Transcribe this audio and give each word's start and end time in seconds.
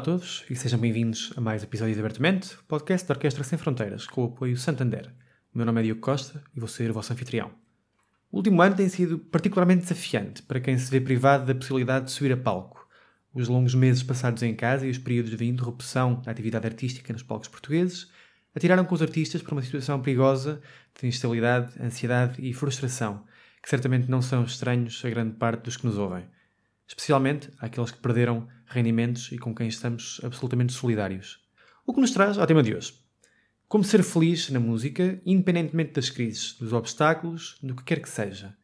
Todos 0.00 0.46
e 0.48 0.56
sejam 0.56 0.80
bem-vindos 0.80 1.30
a 1.36 1.42
mais 1.42 1.62
episódios 1.62 1.94
de 1.94 2.00
Abertamente, 2.00 2.56
podcast 2.66 3.06
da 3.06 3.12
Orquestra 3.12 3.44
Sem 3.44 3.58
Fronteiras, 3.58 4.06
com 4.06 4.22
o 4.22 4.28
apoio 4.28 4.56
Santander. 4.56 5.12
O 5.52 5.58
meu 5.58 5.66
nome 5.66 5.80
é 5.80 5.84
Diogo 5.84 6.00
Costa 6.00 6.42
e 6.56 6.58
vou 6.58 6.68
ser 6.68 6.90
o 6.90 6.94
vosso 6.94 7.12
anfitrião. 7.12 7.50
O 8.32 8.38
último 8.38 8.62
ano 8.62 8.74
tem 8.74 8.88
sido 8.88 9.18
particularmente 9.18 9.82
desafiante 9.82 10.42
para 10.42 10.58
quem 10.58 10.78
se 10.78 10.90
vê 10.90 11.02
privado 11.02 11.44
da 11.44 11.54
possibilidade 11.54 12.06
de 12.06 12.12
subir 12.12 12.32
a 12.32 12.36
palco. 12.36 12.88
Os 13.34 13.46
longos 13.46 13.74
meses 13.74 14.02
passados 14.02 14.42
em 14.42 14.54
casa 14.54 14.86
e 14.86 14.90
os 14.90 14.96
períodos 14.96 15.36
de 15.36 15.44
interrupção 15.44 16.22
da 16.22 16.30
atividade 16.30 16.66
artística 16.66 17.12
nos 17.12 17.22
palcos 17.22 17.48
portugueses 17.48 18.10
atiraram 18.54 18.86
com 18.86 18.94
os 18.94 19.02
artistas 19.02 19.42
para 19.42 19.52
uma 19.52 19.62
situação 19.62 20.00
perigosa 20.00 20.62
de 20.98 21.08
instabilidade, 21.08 21.74
ansiedade 21.78 22.40
e 22.40 22.54
frustração, 22.54 23.22
que 23.62 23.68
certamente 23.68 24.10
não 24.10 24.22
são 24.22 24.44
estranhos 24.44 25.02
a 25.04 25.10
grande 25.10 25.36
parte 25.36 25.64
dos 25.64 25.76
que 25.76 25.84
nos 25.84 25.98
ouvem. 25.98 26.24
Especialmente 26.88 27.50
àqueles 27.60 27.90
que 27.90 27.98
perderam 27.98 28.48
rendimentos 28.70 29.30
e 29.32 29.38
com 29.38 29.54
quem 29.54 29.68
estamos 29.68 30.20
absolutamente 30.22 30.72
solidários. 30.72 31.40
O 31.84 31.92
que 31.92 32.00
nos 32.00 32.12
traz 32.12 32.38
ao 32.38 32.46
tema 32.46 32.62
de 32.62 32.74
hoje. 32.74 32.94
Como 33.68 33.84
ser 33.84 34.02
feliz 34.02 34.48
na 34.50 34.60
música, 34.60 35.20
independentemente 35.26 35.92
das 35.92 36.08
crises, 36.08 36.54
dos 36.54 36.72
obstáculos, 36.72 37.58
do 37.62 37.74
que 37.74 37.84
quer 37.84 38.00
que 38.00 38.08
seja. 38.08 38.56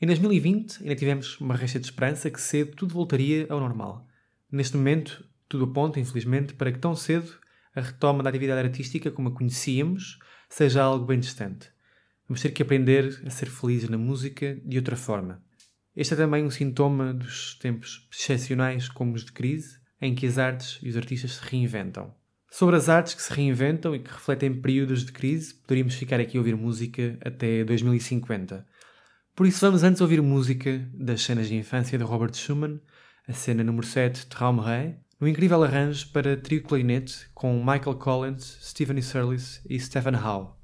Em 0.00 0.06
2020 0.06 0.82
ainda 0.82 0.94
tivemos 0.94 1.40
uma 1.40 1.56
recha 1.56 1.80
de 1.80 1.86
esperança 1.86 2.30
que 2.30 2.40
cedo 2.40 2.76
tudo 2.76 2.94
voltaria 2.94 3.46
ao 3.48 3.58
normal. 3.58 4.06
Neste 4.52 4.76
momento, 4.76 5.26
tudo 5.48 5.64
aponta, 5.64 5.98
infelizmente, 5.98 6.54
para 6.54 6.70
que 6.70 6.78
tão 6.78 6.94
cedo 6.94 7.38
a 7.74 7.80
retoma 7.80 8.22
da 8.22 8.28
atividade 8.28 8.66
artística 8.66 9.10
como 9.10 9.28
a 9.28 9.32
conhecíamos 9.32 10.18
seja 10.48 10.82
algo 10.82 11.06
bem 11.06 11.18
distante. 11.18 11.70
Vamos 12.28 12.42
ter 12.42 12.50
que 12.50 12.62
aprender 12.62 13.22
a 13.24 13.30
ser 13.30 13.48
felizes 13.48 13.88
na 13.88 13.98
música 13.98 14.60
de 14.64 14.76
outra 14.78 14.96
forma. 14.96 15.42
Este 15.96 16.12
é 16.12 16.16
também 16.16 16.44
um 16.44 16.50
sintoma 16.50 17.14
dos 17.14 17.54
tempos 17.54 18.06
excepcionais 18.12 18.86
como 18.86 19.14
os 19.14 19.24
de 19.24 19.32
crise, 19.32 19.78
em 20.00 20.14
que 20.14 20.26
as 20.26 20.36
artes 20.36 20.78
e 20.82 20.90
os 20.90 20.96
artistas 20.96 21.36
se 21.36 21.40
reinventam. 21.42 22.14
Sobre 22.50 22.76
as 22.76 22.90
artes 22.90 23.14
que 23.14 23.22
se 23.22 23.32
reinventam 23.32 23.94
e 23.94 23.98
que 23.98 24.10
refletem 24.10 24.60
períodos 24.60 25.06
de 25.06 25.12
crise, 25.12 25.54
poderíamos 25.54 25.94
ficar 25.94 26.20
aqui 26.20 26.36
a 26.36 26.40
ouvir 26.40 26.54
música 26.54 27.18
até 27.24 27.64
2050. 27.64 28.66
Por 29.34 29.46
isso 29.46 29.60
vamos 29.60 29.82
antes 29.82 30.02
ouvir 30.02 30.20
música 30.20 30.86
das 30.92 31.22
cenas 31.22 31.48
de 31.48 31.56
infância 31.56 31.96
de 31.96 32.04
Robert 32.04 32.34
Schumann, 32.34 32.78
a 33.26 33.32
cena 33.32 33.64
número 33.64 33.86
7, 33.86 34.26
Traumrei, 34.26 34.96
no 35.18 35.26
incrível 35.26 35.64
arranjo 35.64 36.08
para 36.12 36.36
trio 36.36 36.62
clarinete 36.62 37.26
com 37.34 37.58
Michael 37.58 37.96
Collins, 37.96 38.58
Stephen 38.62 39.00
Surlis 39.00 39.62
e 39.68 39.80
Stephen 39.80 40.14
Howe. 40.14 40.55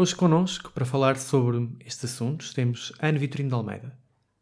Hoje 0.00 0.14
connosco, 0.14 0.70
para 0.70 0.84
falar 0.84 1.16
sobre 1.16 1.70
estes 1.84 2.12
assuntos, 2.12 2.54
temos 2.54 2.92
Ana 3.00 3.18
Vitorino 3.18 3.48
de 3.48 3.54
Almeida, 3.56 3.98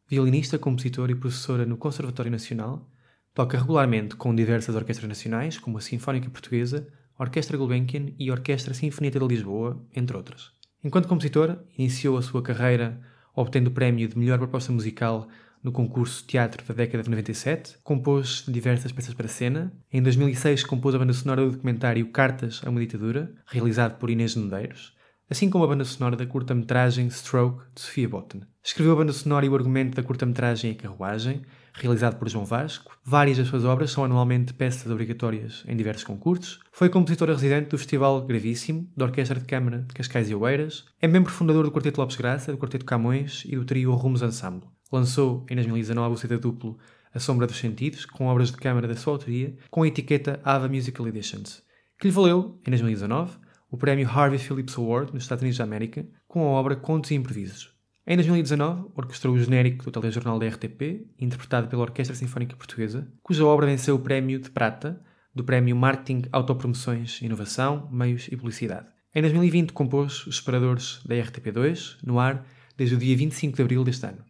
violinista, 0.07 0.59
compositora 0.59 1.11
e 1.11 1.15
professora 1.15 1.65
no 1.65 1.79
Conservatório 1.79 2.31
Nacional, 2.31 2.87
toca 3.33 3.57
regularmente 3.57 4.17
com 4.17 4.35
diversas 4.35 4.75
orquestras 4.75 5.09
nacionais, 5.09 5.59
como 5.59 5.79
a 5.79 5.81
Sinfónica 5.81 6.29
Portuguesa, 6.29 6.87
a 7.19 7.23
Orquestra 7.23 7.57
Gulbenkian 7.57 8.09
e 8.19 8.29
a 8.29 8.35
Orquestra 8.35 8.75
Sinfonieta 8.75 9.19
de 9.19 9.27
Lisboa, 9.27 9.83
entre 9.95 10.15
outras. 10.15 10.53
Enquanto 10.85 11.09
compositora, 11.09 11.65
iniciou 11.79 12.19
a 12.19 12.23
sua 12.23 12.43
carreira 12.43 13.01
obtendo 13.35 13.71
o 13.71 13.73
prémio 13.73 14.09
de 14.09 14.19
melhor 14.19 14.37
proposta 14.37 14.71
musical 14.71 15.27
no 15.63 15.73
concurso 15.73 16.23
Teatro 16.27 16.63
da 16.67 16.75
década 16.75 17.03
de 17.03 17.09
97, 17.09 17.79
compôs 17.83 18.45
diversas 18.47 18.93
peças 18.93 19.15
para 19.15 19.27
cena. 19.27 19.73
Em 19.91 20.03
2006 20.03 20.65
compôs 20.65 20.95
a 20.95 20.99
banda 20.99 21.15
sonora 21.15 21.47
do 21.47 21.53
documentário 21.53 22.07
Cartas 22.11 22.61
a 22.63 22.69
uma 22.69 22.79
Ditadura, 22.79 23.35
realizado 23.47 23.97
por 23.97 24.11
Inês 24.11 24.37
Medeiros, 24.37 24.95
assim 25.29 25.51
como 25.51 25.65
a 25.65 25.67
banda 25.67 25.85
sonora 25.85 26.17
da 26.17 26.25
curta-metragem 26.25 27.11
Stroke, 27.11 27.65
de 27.75 27.81
Sofia 27.81 28.09
Botten. 28.09 28.43
Escreveu 28.63 28.93
a 28.93 28.97
banda 28.97 29.13
sonora 29.13 29.45
e 29.45 29.49
o 29.49 29.55
argumento 29.55 29.97
da 29.97 30.03
curta-metragem 30.03 30.71
A 30.71 30.75
Carruagem, 30.75 31.43
realizado 31.75 32.17
por 32.17 32.29
João 32.29 32.45
Vasco. 32.45 32.97
Várias 33.05 33.37
das 33.37 33.49
suas 33.49 33.65
obras 33.65 33.91
são 33.91 34.05
anualmente 34.05 34.55
peças 34.55 34.91
obrigatórias 34.91 35.65
em 35.67 35.77
diversos 35.77 36.05
concursos. 36.05 36.61
Foi 36.73 36.89
compositora 36.89 37.33
residente 37.33 37.69
do 37.69 37.79
Festival 37.79 38.25
Gravíssimo, 38.25 38.89
da 38.97 39.05
Orquestra 39.05 39.39
de 39.39 39.47
Câmara 39.47 39.85
de 39.87 39.95
Cascais 39.95 40.31
e 40.31 40.35
Oeiras. 40.35 40.85
É 41.01 41.07
membro 41.07 41.33
fundador 41.33 41.65
do 41.65 41.73
Quarteto 41.73 42.01
Lopes 42.01 42.17
Graça, 42.17 42.53
do 42.53 42.59
Quarteto 42.59 42.85
Camões 42.85 43.45
e 43.47 43.57
do 43.57 43.65
trio 43.65 43.93
Rumos 43.95 44.23
Ensemble. 44.23 44.69
Lançou, 44.93 45.45
em 45.51 45.55
2019, 45.57 46.15
o 46.15 46.19
CD 46.19 46.39
duplo 46.39 46.79
A 47.13 47.19
Sombra 47.19 47.47
dos 47.47 47.59
Sentidos, 47.59 48.07
com 48.07 48.27
obras 48.27 48.51
de 48.51 48.57
câmara 48.57 48.87
da 48.87 48.97
sua 48.97 49.15
autoria, 49.15 49.55
com 49.71 49.83
a 49.83 49.89
etiqueta 49.89 50.41
Ava 50.45 50.69
Musical 50.69 51.09
Editions, 51.09 51.63
que 51.99 52.07
lhe 52.07 52.13
valeu, 52.13 52.61
em 52.67 52.71
2019, 52.71 53.33
o 53.71 53.77
prémio 53.77 54.09
Harvey 54.09 54.39
Phillips 54.39 54.77
Award 54.79 55.13
nos 55.13 55.25
Estados 55.25 55.43
Unidos 55.43 55.59
da 55.59 55.65
América, 55.65 56.07
com 56.27 56.41
a 56.41 56.51
obra 56.51 56.77
Contos 56.77 57.11
e 57.11 57.15
Improvisos. 57.15 57.75
Em 58.07 58.17
2019, 58.17 58.91
orquestrou 58.95 59.35
o 59.35 59.39
genérico 59.39 59.85
do 59.85 59.91
telejornal 59.91 60.39
da 60.39 60.47
RTP, 60.47 61.09
interpretado 61.19 61.67
pela 61.67 61.83
Orquestra 61.83 62.15
Sinfónica 62.15 62.55
Portuguesa, 62.55 63.11
cuja 63.23 63.45
obra 63.45 63.67
venceu 63.67 63.97
o 63.97 63.99
prémio 63.99 64.39
de 64.39 64.49
prata 64.51 65.03
do 65.35 65.43
Prémio 65.43 65.75
Marketing, 65.75 66.23
Autopromoções, 66.31 67.21
Inovação, 67.21 67.89
Meios 67.91 68.29
e 68.29 68.37
Publicidade. 68.37 68.87
Em 69.15 69.21
2020, 69.23 69.73
compôs 69.73 70.27
os 70.27 70.37
separadores 70.37 71.01
da 71.05 71.15
RTP2, 71.17 71.97
no 72.05 72.21
ar, 72.21 72.47
desde 72.77 72.95
o 72.95 72.99
dia 72.99 73.17
25 73.17 73.57
de 73.57 73.63
abril 73.63 73.83
deste 73.83 74.07
ano. 74.07 74.25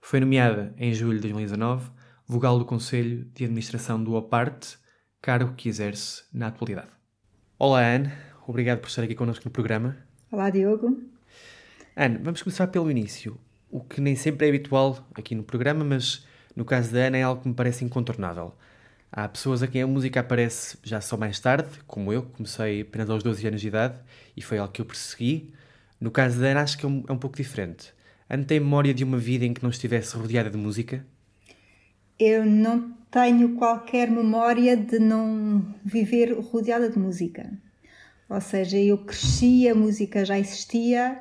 Foi 0.00 0.20
nomeada, 0.20 0.72
em 0.78 0.92
julho 0.94 1.16
de 1.16 1.22
2019, 1.22 1.90
vogal 2.26 2.58
do 2.58 2.64
Conselho 2.64 3.24
de 3.34 3.44
Administração 3.44 4.02
do 4.02 4.14
OPART, 4.14 4.76
cargo 5.20 5.54
que 5.54 5.68
exerce 5.68 6.22
na 6.32 6.46
atualidade. 6.46 6.88
Olá, 7.58 7.80
Anne. 7.80 8.27
Obrigado 8.48 8.78
por 8.78 8.88
estar 8.88 9.02
aqui 9.02 9.14
connosco 9.14 9.44
no 9.44 9.50
programa. 9.50 9.94
Olá, 10.32 10.48
Diogo. 10.48 11.02
Ana, 11.94 12.18
vamos 12.22 12.42
começar 12.42 12.66
pelo 12.68 12.90
início. 12.90 13.38
O 13.70 13.78
que 13.78 14.00
nem 14.00 14.16
sempre 14.16 14.46
é 14.46 14.48
habitual 14.48 15.06
aqui 15.14 15.34
no 15.34 15.42
programa, 15.42 15.84
mas 15.84 16.26
no 16.56 16.64
caso 16.64 16.90
da 16.90 17.00
Ana 17.00 17.18
é 17.18 17.22
algo 17.22 17.42
que 17.42 17.48
me 17.48 17.54
parece 17.54 17.84
incontornável. 17.84 18.54
Há 19.12 19.28
pessoas 19.28 19.62
a 19.62 19.66
quem 19.66 19.82
a 19.82 19.86
música 19.86 20.20
aparece 20.20 20.78
já 20.82 20.98
só 20.98 21.14
mais 21.14 21.38
tarde, 21.38 21.68
como 21.86 22.10
eu, 22.10 22.22
comecei 22.22 22.80
apenas 22.80 23.10
aos 23.10 23.22
12 23.22 23.46
anos 23.48 23.60
de 23.60 23.68
idade 23.68 24.00
e 24.34 24.40
foi 24.40 24.56
algo 24.56 24.72
que 24.72 24.80
eu 24.80 24.86
persegui. 24.86 25.52
No 26.00 26.10
caso 26.10 26.40
da 26.40 26.46
Ana, 26.46 26.62
acho 26.62 26.78
que 26.78 26.86
é 26.86 26.88
um, 26.88 27.04
é 27.06 27.12
um 27.12 27.18
pouco 27.18 27.36
diferente. 27.36 27.92
Ana 28.30 28.44
tem 28.44 28.60
memória 28.60 28.94
de 28.94 29.04
uma 29.04 29.18
vida 29.18 29.44
em 29.44 29.52
que 29.52 29.62
não 29.62 29.68
estivesse 29.68 30.16
rodeada 30.16 30.48
de 30.48 30.56
música? 30.56 31.04
Eu 32.18 32.46
não 32.46 32.96
tenho 33.10 33.56
qualquer 33.56 34.10
memória 34.10 34.74
de 34.74 34.98
não 34.98 35.74
viver 35.84 36.32
rodeada 36.32 36.88
de 36.88 36.98
música. 36.98 37.52
Ou 38.28 38.40
seja, 38.40 38.76
eu 38.76 38.98
cresci, 38.98 39.68
a 39.68 39.74
música 39.74 40.24
já 40.24 40.38
existia 40.38 41.20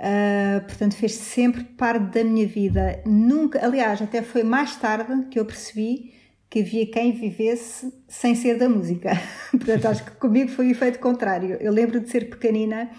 Uh, 0.00 0.62
portanto, 0.62 0.94
fez 0.94 1.12
sempre 1.12 1.62
parte 1.62 2.06
da 2.14 2.24
minha 2.24 2.46
vida. 2.46 3.02
Nunca, 3.04 3.62
aliás, 3.62 4.00
até 4.00 4.22
foi 4.22 4.42
mais 4.42 4.74
tarde 4.76 5.26
que 5.30 5.38
eu 5.38 5.44
percebi 5.44 6.14
que 6.48 6.60
havia 6.60 6.86
quem 6.86 7.12
vivesse 7.12 7.92
sem 8.08 8.34
ser 8.34 8.56
da 8.56 8.66
música. 8.66 9.10
portanto, 9.52 9.84
acho 9.86 10.04
que 10.04 10.12
comigo 10.12 10.50
foi 10.50 10.68
o 10.68 10.70
efeito 10.70 10.98
contrário. 10.98 11.58
Eu 11.60 11.70
lembro 11.70 12.00
de 12.00 12.08
ser 12.08 12.30
pequenina 12.30 12.90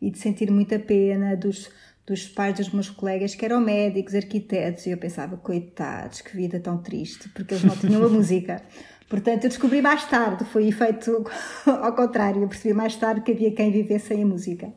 e 0.00 0.10
de 0.10 0.18
sentir 0.18 0.50
muita 0.50 0.78
pena 0.78 1.36
dos, 1.36 1.70
dos 2.06 2.26
pais 2.26 2.56
dos 2.56 2.70
meus 2.70 2.88
colegas 2.88 3.34
que 3.34 3.44
eram 3.44 3.60
médicos, 3.60 4.14
arquitetos, 4.14 4.86
e 4.86 4.90
eu 4.90 4.96
pensava, 4.96 5.36
coitados, 5.36 6.22
que 6.22 6.34
vida 6.34 6.58
tão 6.58 6.78
triste, 6.78 7.28
porque 7.28 7.54
eles 7.54 7.64
não 7.64 7.76
tinham 7.76 8.02
a 8.02 8.08
música. 8.10 8.62
Portanto, 9.08 9.44
eu 9.44 9.48
descobri 9.48 9.80
mais 9.80 10.04
tarde, 10.04 10.44
foi 10.44 10.68
efeito 10.68 11.24
ao 11.64 11.94
contrário, 11.94 12.42
eu 12.42 12.48
percebi 12.48 12.74
mais 12.74 12.94
tarde 12.96 13.22
que 13.22 13.32
havia 13.32 13.50
quem 13.52 13.70
vivesse 13.70 14.08
sem 14.08 14.22
a 14.22 14.26
música. 14.26 14.72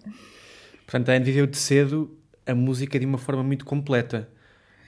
Portanto, 0.85 1.09
a 1.09 1.13
Anne 1.13 1.25
viveu 1.25 1.45
de 1.45 1.57
cedo 1.57 2.17
a 2.45 2.55
música 2.55 2.99
de 2.99 3.05
uma 3.05 3.17
forma 3.17 3.43
muito 3.43 3.65
completa. 3.65 4.29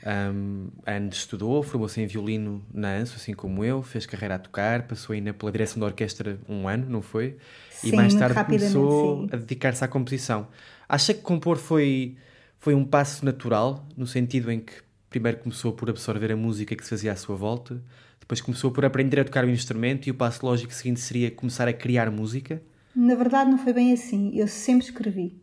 Um, 0.06 0.68
a 0.86 0.96
Anne 0.96 1.10
estudou, 1.10 1.64
formou-se 1.64 2.02
em 2.02 2.06
violino 2.06 2.64
na 2.74 2.90
ANSO, 2.90 3.16
assim 3.16 3.34
como 3.34 3.64
eu, 3.64 3.82
fez 3.82 4.06
carreira 4.06 4.36
a 4.36 4.40
tocar, 4.40 4.86
passou 4.86 5.14
ainda 5.14 5.34
pela 5.34 5.52
direção 5.52 5.80
da 5.80 5.86
orquestra 5.86 6.38
um 6.48 6.68
ano, 6.68 6.86
não 6.90 7.02
foi? 7.02 7.38
Sim, 7.70 7.90
e 7.90 7.96
mais 7.96 8.14
tarde 8.14 8.44
começou 8.44 9.22
sim. 9.22 9.30
a 9.32 9.38
dedicar-se 9.38 9.84
à 9.84 9.88
composição. 9.88 10.48
Acha 10.90 11.14
que 11.14 11.22
compor 11.22 11.58
foi, 11.58 12.18
foi 12.60 12.76
um 12.76 12.84
passo 12.84 13.24
natural, 13.24 13.88
no 13.96 14.06
sentido 14.06 14.52
em 14.52 14.60
que 14.60 14.74
primeiro 15.10 15.38
começou 15.38 15.72
por 15.72 15.90
absorver 15.90 16.32
a 16.32 16.36
música 16.36 16.76
que 16.76 16.84
se 16.84 16.90
fazia 16.90 17.14
à 17.14 17.16
sua 17.16 17.36
volta, 17.36 17.82
depois 18.24 18.40
começou 18.40 18.72
por 18.72 18.86
aprender 18.86 19.20
a 19.20 19.26
tocar 19.26 19.44
o 19.44 19.50
instrumento 19.50 20.08
e 20.08 20.12
o 20.12 20.14
passo 20.14 20.46
lógico 20.46 20.74
seguinte 20.74 21.02
seria 21.02 21.30
começar 21.30 21.68
a 21.68 21.74
criar 21.74 22.10
música? 22.10 22.62
Na 22.96 23.16
verdade, 23.16 23.52
não 23.52 23.58
foi 23.58 23.74
bem 23.74 23.92
assim. 23.92 24.32
Eu 24.34 24.48
sempre 24.48 24.86
escrevi. 24.86 25.42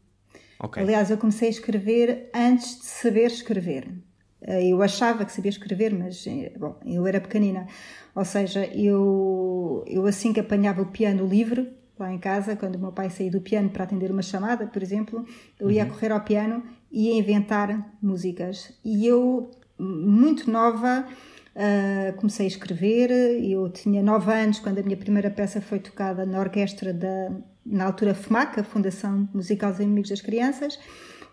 Okay. 0.59 0.82
Aliás, 0.82 1.11
eu 1.11 1.19
comecei 1.19 1.49
a 1.49 1.50
escrever 1.50 2.31
antes 2.35 2.79
de 2.79 2.87
saber 2.87 3.27
escrever. 3.27 3.87
Eh, 4.41 4.69
eu 4.69 4.82
achava 4.82 5.27
que 5.27 5.32
sabia 5.32 5.50
escrever, 5.50 5.93
mas 5.93 6.27
eh, 6.27 6.53
bom, 6.59 6.81
eu 6.87 7.06
era 7.06 7.21
pequenina. 7.21 7.67
Ou 8.15 8.25
seja, 8.25 8.65
eu, 8.67 9.85
eu 9.87 10.06
assim 10.06 10.33
que 10.33 10.41
apanhava 10.41 10.81
o 10.81 10.87
piano 10.87 11.26
livre, 11.26 11.71
lá 11.99 12.11
em 12.11 12.19
casa, 12.19 12.56
quando 12.56 12.76
o 12.76 12.79
meu 12.79 12.93
pai 12.93 13.11
saía 13.11 13.31
do 13.31 13.43
piano 13.43 13.69
para 13.69 13.85
atender 13.85 14.11
uma 14.11 14.23
chamada, 14.23 14.67
por 14.67 14.83
exemplo, 14.83 15.26
eu 15.59 15.71
ia 15.71 15.85
uhum. 15.85 15.91
correr 15.91 16.12
ao 16.12 16.21
piano 16.23 16.62
e 16.91 17.09
ia 17.09 17.19
inventar 17.19 17.93
músicas. 18.00 18.73
E 18.83 19.06
eu, 19.06 19.50
muito 19.79 20.50
nova, 20.50 21.06
uh, 21.55 22.12
comecei 22.17 22.47
a 22.47 22.49
escrever. 22.49 23.11
Eu 23.11 23.69
tinha 23.70 24.02
nove 24.02 24.32
anos 24.32 24.58
quando 24.58 24.79
a 24.79 24.82
minha 24.82 24.97
primeira 24.97 25.31
peça 25.31 25.61
foi 25.61 25.79
tocada 25.79 26.25
na 26.26 26.41
orquestra 26.41 26.93
da, 26.93 27.32
na 27.64 27.87
altura 27.87 28.14
FMAC, 28.14 28.61
a 28.61 28.64
Fundação 28.64 29.29
Musical 29.32 29.70
dos 29.70 29.81
Inimigos 29.81 30.11
das 30.11 30.20
Crianças. 30.20 30.79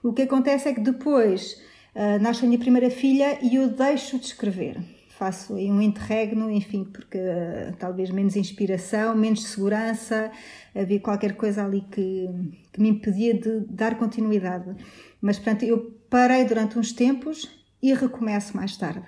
O 0.03 0.13
que 0.13 0.23
acontece 0.23 0.69
é 0.69 0.73
que 0.73 0.81
depois 0.81 1.61
uh, 1.95 2.21
nasce 2.21 2.45
a 2.45 2.47
minha 2.47 2.59
primeira 2.59 2.89
filha 2.89 3.37
e 3.41 3.55
eu 3.55 3.69
deixo 3.69 4.19
de 4.19 4.25
escrever. 4.25 4.77
Faço 5.09 5.55
aí 5.55 5.71
um 5.71 5.81
interregno, 5.81 6.51
enfim, 6.51 6.83
porque 6.83 7.17
uh, 7.17 7.75
talvez 7.79 8.11
menos 8.11 8.35
inspiração, 8.35 9.15
menos 9.15 9.45
segurança, 9.47 10.31
havia 10.75 10.99
qualquer 10.99 11.35
coisa 11.35 11.65
ali 11.65 11.81
que, 11.91 12.29
que 12.71 12.79
me 12.79 12.89
impedia 12.89 13.33
de 13.33 13.61
dar 13.61 13.97
continuidade. 13.97 14.75
Mas, 15.19 15.37
portanto, 15.37 15.63
eu 15.63 15.97
parei 16.07 16.45
durante 16.45 16.77
uns 16.77 16.91
tempos 16.91 17.49
e 17.81 17.93
recomeço 17.93 18.55
mais 18.55 18.77
tarde. 18.77 19.07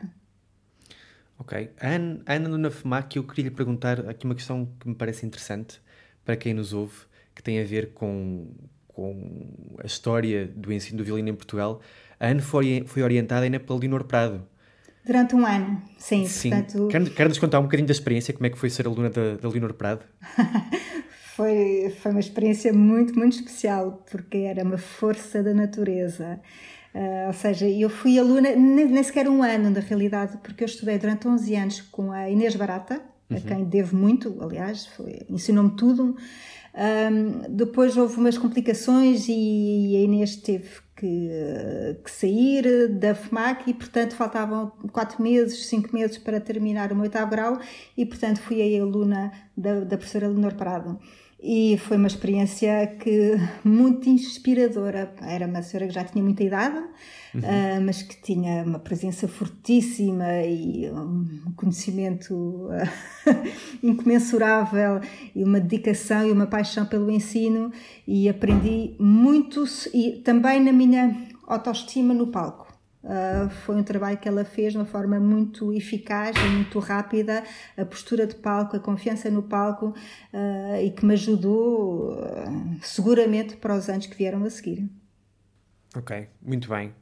Ok. 1.40 1.72
A 1.80 1.88
Ana, 1.88 2.22
a 2.26 2.34
Ana 2.34 2.50
Luna 2.50 2.70
Femac, 2.70 3.16
eu 3.16 3.24
queria 3.24 3.46
lhe 3.46 3.56
perguntar 3.56 4.08
aqui 4.10 4.26
uma 4.26 4.36
questão 4.36 4.70
que 4.80 4.88
me 4.88 4.94
parece 4.94 5.26
interessante 5.26 5.82
para 6.24 6.36
quem 6.36 6.54
nos 6.54 6.74
ouve 6.74 7.10
que 7.34 7.42
tem 7.42 7.62
a 7.62 7.64
ver 7.64 7.94
com, 7.94 8.48
com 8.90 9.48
a 9.82 9.86
história 9.86 10.46
do 10.46 10.74
ensino 10.74 10.98
do 10.98 11.06
violino 11.06 11.30
em 11.30 11.34
Portugal. 11.34 11.80
A 12.20 12.28
Ana 12.28 12.42
foi, 12.42 12.84
foi 12.86 13.02
orientada 13.02 13.46
ainda 13.46 13.60
pela 13.60 13.80
Leonor 13.80 14.04
Prado. 14.04 14.46
Durante 15.06 15.34
um 15.34 15.46
ano, 15.46 15.82
sim. 15.98 16.28
sim. 16.28 16.50
Portanto... 16.50 16.88
Quer, 16.90 17.10
quer 17.12 17.30
nos 17.30 17.40
contar 17.40 17.60
um 17.60 17.64
bocadinho 17.64 17.88
da 17.88 17.94
experiência, 17.94 18.34
como 18.34 18.46
é 18.46 18.50
que 18.50 18.58
foi 18.58 18.70
ser 18.70 18.86
aluna 18.86 19.10
da, 19.10 19.38
da 19.38 19.48
Leonor 19.48 19.74
Prado? 19.74 20.04
foi, 21.34 21.96
foi 22.02 22.12
uma 22.12 22.20
experiência 22.20 22.74
muito, 22.74 23.18
muito 23.18 23.38
especial, 23.38 24.04
porque 24.12 24.40
era 24.40 24.62
uma 24.62 24.78
força 24.78 25.42
da 25.42 25.54
natureza. 25.54 26.42
Uh, 26.94 27.28
ou 27.28 27.34
seja, 27.34 27.68
eu 27.68 27.90
fui 27.90 28.18
aluna, 28.18 28.56
nem, 28.56 28.86
nem, 28.88 29.04
sequer 29.04 29.28
um 29.28 29.44
ano 29.44 29.70
na 29.70 29.80
realidade, 29.80 30.38
porque 30.38 30.64
eu 30.64 30.66
estudei 30.66 30.98
durante 30.98 31.28
11 31.28 31.56
anos 31.56 31.82
com 31.82 32.12
a 32.12 32.30
Inês 32.30 32.56
Barata, 32.56 33.02
a 33.30 33.34
uhum. 33.36 33.42
quem 33.42 33.64
devo 33.66 33.96
muito, 33.96 34.36
aliás, 34.42 34.90
ensinou-me 35.30 35.72
tudo. 35.76 36.16
Um, 36.74 37.56
depois 37.56 37.98
houve 37.98 38.18
umas 38.18 38.38
complicações 38.38 39.28
e 39.28 39.96
a 39.98 40.02
Inês 40.02 40.36
teve 40.36 40.70
que, 40.96 41.30
que, 42.04 42.12
sair 42.12 42.88
da 42.90 43.14
FMAC 43.14 43.70
e, 43.70 43.74
portanto, 43.74 44.16
faltavam 44.16 44.72
quatro 44.92 45.22
meses, 45.22 45.68
cinco 45.68 45.94
meses 45.94 46.18
para 46.18 46.40
terminar 46.40 46.92
o 46.92 46.96
meu 46.96 47.04
oitavo 47.04 47.30
grau 47.30 47.60
e, 47.96 48.06
portanto, 48.06 48.40
fui 48.40 48.62
a 48.62 48.82
aluna 48.82 49.32
da, 49.56 49.82
da 49.82 49.98
professora 49.98 50.28
Leonor 50.28 50.56
Prado 50.56 51.00
e 51.42 51.78
foi 51.78 51.96
uma 51.96 52.08
experiência 52.08 52.86
que 53.00 53.38
muito 53.64 54.10
inspiradora. 54.10 55.14
Era 55.22 55.48
uma 55.48 55.62
senhora 55.62 55.88
que 55.88 55.94
já 55.94 56.04
tinha 56.04 56.24
muita 56.24 56.44
idade, 56.44 56.78
uhum. 57.34 57.40
uh, 57.40 57.82
mas 57.86 58.02
que 58.04 58.22
tinha 58.22 58.64
uma 58.64 58.80
presença 58.80 59.26
fortíssima 59.28 60.42
e 60.44 60.92
um 60.92 61.54
conhecimento 61.56 62.34
uh, 62.34 63.32
incomensurável 63.82 65.00
e 65.34 65.44
uma 65.44 65.62
dedicação 65.62 66.28
e 66.28 66.32
uma 66.32 66.46
paixão 66.46 66.86
pelo 66.86 67.10
ensino 67.10 67.72
e 68.06 68.28
aprendi 68.28 68.96
muito 69.00 69.64
e 69.94 70.22
também 70.24 70.62
na 70.62 70.74
minha 70.74 71.16
autoestima 71.48 72.14
no 72.14 72.28
palco. 72.28 72.69
Uh, 73.10 73.50
foi 73.50 73.76
um 73.76 73.82
trabalho 73.82 74.20
que 74.20 74.28
ela 74.28 74.46
fez 74.46 74.74
de 74.74 74.78
uma 74.78 74.86
forma 74.86 75.20
muito 75.20 75.74
eficaz 75.74 76.38
e 76.38 76.48
muito 76.48 76.78
rápida, 76.78 77.44
a 77.76 77.84
postura 77.84 78.28
de 78.28 78.36
palco, 78.36 78.78
a 78.78 78.80
confiança 78.80 79.32
no 79.32 79.42
palco 79.42 79.96
uh, 80.32 80.76
e 80.80 80.92
que 80.92 81.04
me 81.04 81.14
ajudou 81.14 82.12
uh, 82.12 82.78
seguramente 82.84 83.58
para 83.58 83.76
os 83.76 83.90
anos 83.90 84.06
que 84.06 84.16
vieram 84.16 84.44
a 84.44 84.50
seguir. 84.52 84.88
Ok, 85.96 86.28
muito 86.40 86.70
bem. 86.70 86.94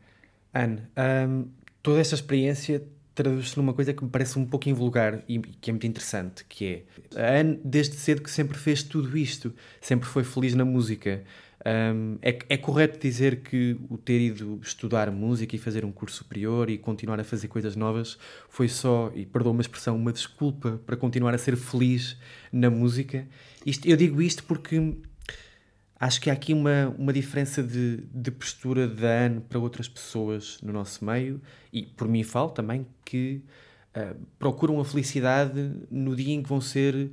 Anne, 0.53 0.83
um, 1.27 1.49
toda 1.83 1.99
esta 1.99 2.15
experiência 2.15 2.81
traduz-se 3.13 3.57
numa 3.57 3.73
coisa 3.73 3.93
que 3.93 4.01
me 4.01 4.09
parece 4.09 4.39
um 4.39 4.45
pouco 4.45 4.69
invulgar 4.69 5.23
e 5.27 5.39
que 5.39 5.69
é 5.69 5.73
muito 5.73 5.87
interessante, 5.87 6.45
que 6.45 6.85
é 7.15 7.21
a 7.21 7.41
Anne, 7.41 7.59
desde 7.65 7.95
cedo 7.95 8.21
que 8.21 8.31
sempre 8.31 8.57
fez 8.57 8.81
tudo 8.81 9.17
isto, 9.17 9.53
sempre 9.81 10.07
foi 10.07 10.23
feliz 10.23 10.55
na 10.55 10.63
música. 10.63 11.23
Um, 11.67 12.17
é, 12.21 12.39
é, 12.47 12.55
correto 12.55 12.97
dizer 12.97 13.41
que 13.41 13.77
o 13.89 13.97
ter 13.97 14.21
ido 14.21 14.57
estudar 14.63 15.11
música 15.11 15.53
e 15.53 15.59
fazer 15.59 15.83
um 15.83 15.91
curso 15.91 16.17
superior 16.17 16.69
e 16.69 16.77
continuar 16.77 17.19
a 17.19 17.25
fazer 17.25 17.49
coisas 17.49 17.75
novas 17.75 18.17
foi 18.47 18.69
só, 18.69 19.11
e 19.13 19.25
perdoa 19.25 19.51
uma 19.51 19.61
expressão, 19.61 19.97
uma 19.97 20.13
desculpa 20.13 20.79
para 20.85 20.95
continuar 20.95 21.33
a 21.33 21.37
ser 21.37 21.57
feliz 21.57 22.15
na 22.53 22.69
música? 22.69 23.27
Isto, 23.65 23.85
eu 23.85 23.97
digo 23.97 24.21
isto 24.21 24.45
porque 24.45 24.95
acho 25.99 26.21
que 26.21 26.29
há 26.29 26.33
aqui 26.33 26.53
uma, 26.53 26.95
uma 26.97 27.11
diferença 27.11 27.61
de, 27.61 27.97
de 28.13 28.31
postura 28.31 28.87
da 28.87 29.25
Anne 29.25 29.41
para 29.41 29.59
outras 29.59 29.89
pessoas 29.89 30.59
no 30.63 30.71
nosso 30.71 31.03
meio, 31.03 31.41
e 31.73 31.83
por 31.83 32.07
mim 32.07 32.23
falo 32.23 32.51
também 32.51 32.87
que 33.03 33.43
uh, 33.93 34.15
procuram 34.39 34.79
a 34.79 34.85
felicidade 34.85 35.69
no 35.91 36.15
dia 36.15 36.33
em 36.33 36.41
que 36.41 36.47
vão 36.47 36.61
ser 36.61 37.11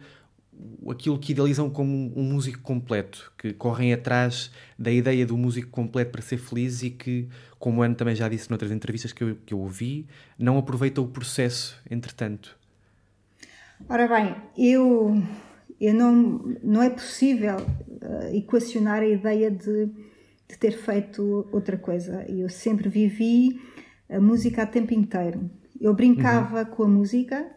aquilo 0.91 1.19
que 1.19 1.33
idealizam 1.33 1.71
como 1.71 2.13
um, 2.17 2.23
músico 2.23 2.61
completo, 2.61 3.33
que 3.39 3.53
correm 3.53 3.93
atrás 3.93 4.51
da 4.79 4.91
ideia 4.91 5.27
do 5.27 5.37
músico 5.37 5.71
completo 5.71 6.13
para 6.13 6.23
ser 6.23 6.39
feliz 6.39 6.83
e 6.83 6.91
que, 6.91 7.29
como 7.59 7.83
Anne 7.83 7.95
também 7.95 8.15
já 8.15 8.29
disse 8.29 8.51
noutras 8.51 8.71
entrevistas 8.71 9.13
que 9.13 9.25
eu, 9.25 9.37
que 9.47 9.55
eu 9.55 9.59
ouvi, 9.59 10.07
não 10.39 10.59
aproveita 10.59 11.01
o 11.01 11.07
processo, 11.07 11.81
entretanto. 11.91 12.57
Ora 13.89 14.07
bem, 14.07 14.37
eu 14.57 15.23
eu 15.81 15.93
não, 15.93 16.41
não 16.63 16.83
é 16.83 16.91
possível 16.91 17.57
uh, 17.57 18.35
equacionar 18.35 19.01
a 19.01 19.07
ideia 19.07 19.51
de, 19.51 19.87
de, 20.49 20.59
ter 20.59 20.73
feito 20.73 21.47
outra 21.53 21.77
coisa. 21.77 22.25
Eu 22.29 22.49
sempre 22.49 22.89
vivi 22.89 23.61
a 24.09 24.21
música 24.21 24.63
a 24.63 24.67
tempo 24.67 24.95
inteiro. 24.95 25.51
Eu 25.81 25.93
brincava 25.93 26.61
uhum. 26.61 26.67
com 26.67 26.83
a 26.85 26.89
música 26.89 27.51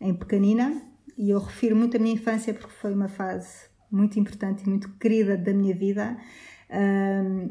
em 0.00 0.14
pequenina 0.14 0.87
e 1.18 1.30
eu 1.30 1.38
refiro 1.40 1.76
muito 1.76 1.96
a 1.96 2.00
minha 2.00 2.14
infância 2.14 2.54
porque 2.54 2.72
foi 2.80 2.94
uma 2.94 3.08
fase 3.08 3.68
muito 3.90 4.18
importante 4.18 4.62
e 4.64 4.68
muito 4.68 4.88
querida 5.00 5.36
da 5.36 5.52
minha 5.52 5.74
vida. 5.74 6.16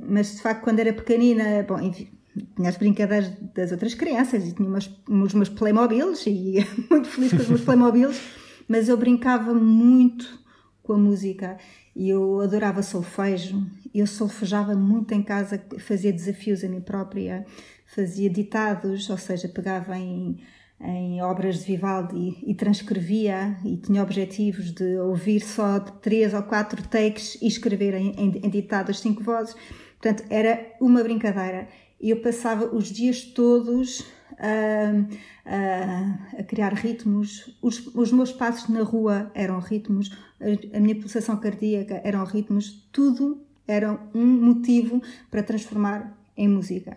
Mas 0.07 0.35
de 0.35 0.41
facto, 0.41 0.63
quando 0.63 0.79
era 0.79 0.93
pequenina, 0.93 1.63
bom, 1.67 1.79
enfim, 1.79 2.07
tinha 2.55 2.69
as 2.69 2.77
brincadeiras 2.77 3.31
das 3.53 3.71
outras 3.71 3.93
crianças 3.93 4.47
e 4.47 4.53
tinha 4.53 4.69
os 4.69 5.33
meus 5.33 5.49
Playmobiles 5.49 6.25
e 6.25 6.65
muito 6.89 7.09
feliz 7.09 7.31
com 7.31 7.37
os 7.37 7.49
meus 7.49 7.61
Playmobiles 7.61 8.21
mas 8.67 8.89
eu 8.89 8.97
brincava 8.97 9.53
muito 9.53 10.39
com 10.83 10.93
a 10.93 10.97
música 10.97 11.57
e 11.95 12.09
eu 12.09 12.41
adorava 12.41 12.83
solfejo. 12.83 13.65
Eu 13.93 14.05
solfejava 14.05 14.75
muito 14.75 15.13
em 15.13 15.23
casa, 15.23 15.63
fazia 15.79 16.11
desafios 16.11 16.63
a 16.63 16.67
mim 16.67 16.81
própria, 16.81 17.45
fazia 17.85 18.29
ditados, 18.29 19.09
ou 19.09 19.17
seja, 19.17 19.47
pegava 19.47 19.97
em, 19.97 20.37
em 20.79 21.21
obras 21.21 21.59
de 21.59 21.65
Vivaldi 21.65 22.37
e 22.45 22.53
transcrevia 22.53 23.57
e 23.65 23.77
tinha 23.77 24.03
objetivos 24.03 24.71
de 24.71 24.97
ouvir 24.97 25.41
só 25.41 25.79
três 25.79 26.33
ou 26.33 26.43
quatro 26.43 26.87
takes 26.87 27.35
e 27.41 27.47
escrever 27.47 27.95
em, 27.95 28.11
em, 28.11 28.41
em 28.43 28.49
ditados 28.49 28.99
cinco 28.99 29.23
vozes. 29.23 29.55
Portanto, 29.99 30.23
era 30.29 30.75
uma 30.79 31.01
brincadeira. 31.01 31.67
Eu 31.99 32.21
passava 32.21 32.65
os 32.65 32.91
dias 32.91 33.23
todos 33.23 34.05
a, 34.37 34.93
a, 35.45 36.39
a 36.39 36.43
criar 36.43 36.73
ritmos. 36.73 37.57
Os, 37.61 37.87
os, 37.95 38.11
meus 38.11 38.31
passos 38.31 38.69
na 38.69 38.83
rua 38.83 39.31
eram 39.33 39.59
ritmos, 39.59 40.11
a, 40.39 40.77
a 40.77 40.79
minha 40.79 40.95
pulsação 40.95 41.37
cardíaca 41.37 41.99
eram 42.03 42.23
ritmos, 42.23 42.87
tudo 42.91 43.41
era 43.67 43.99
um 44.13 44.25
motivo 44.25 45.01
para 45.29 45.43
transformar 45.43 46.15
em 46.35 46.47
música. 46.47 46.93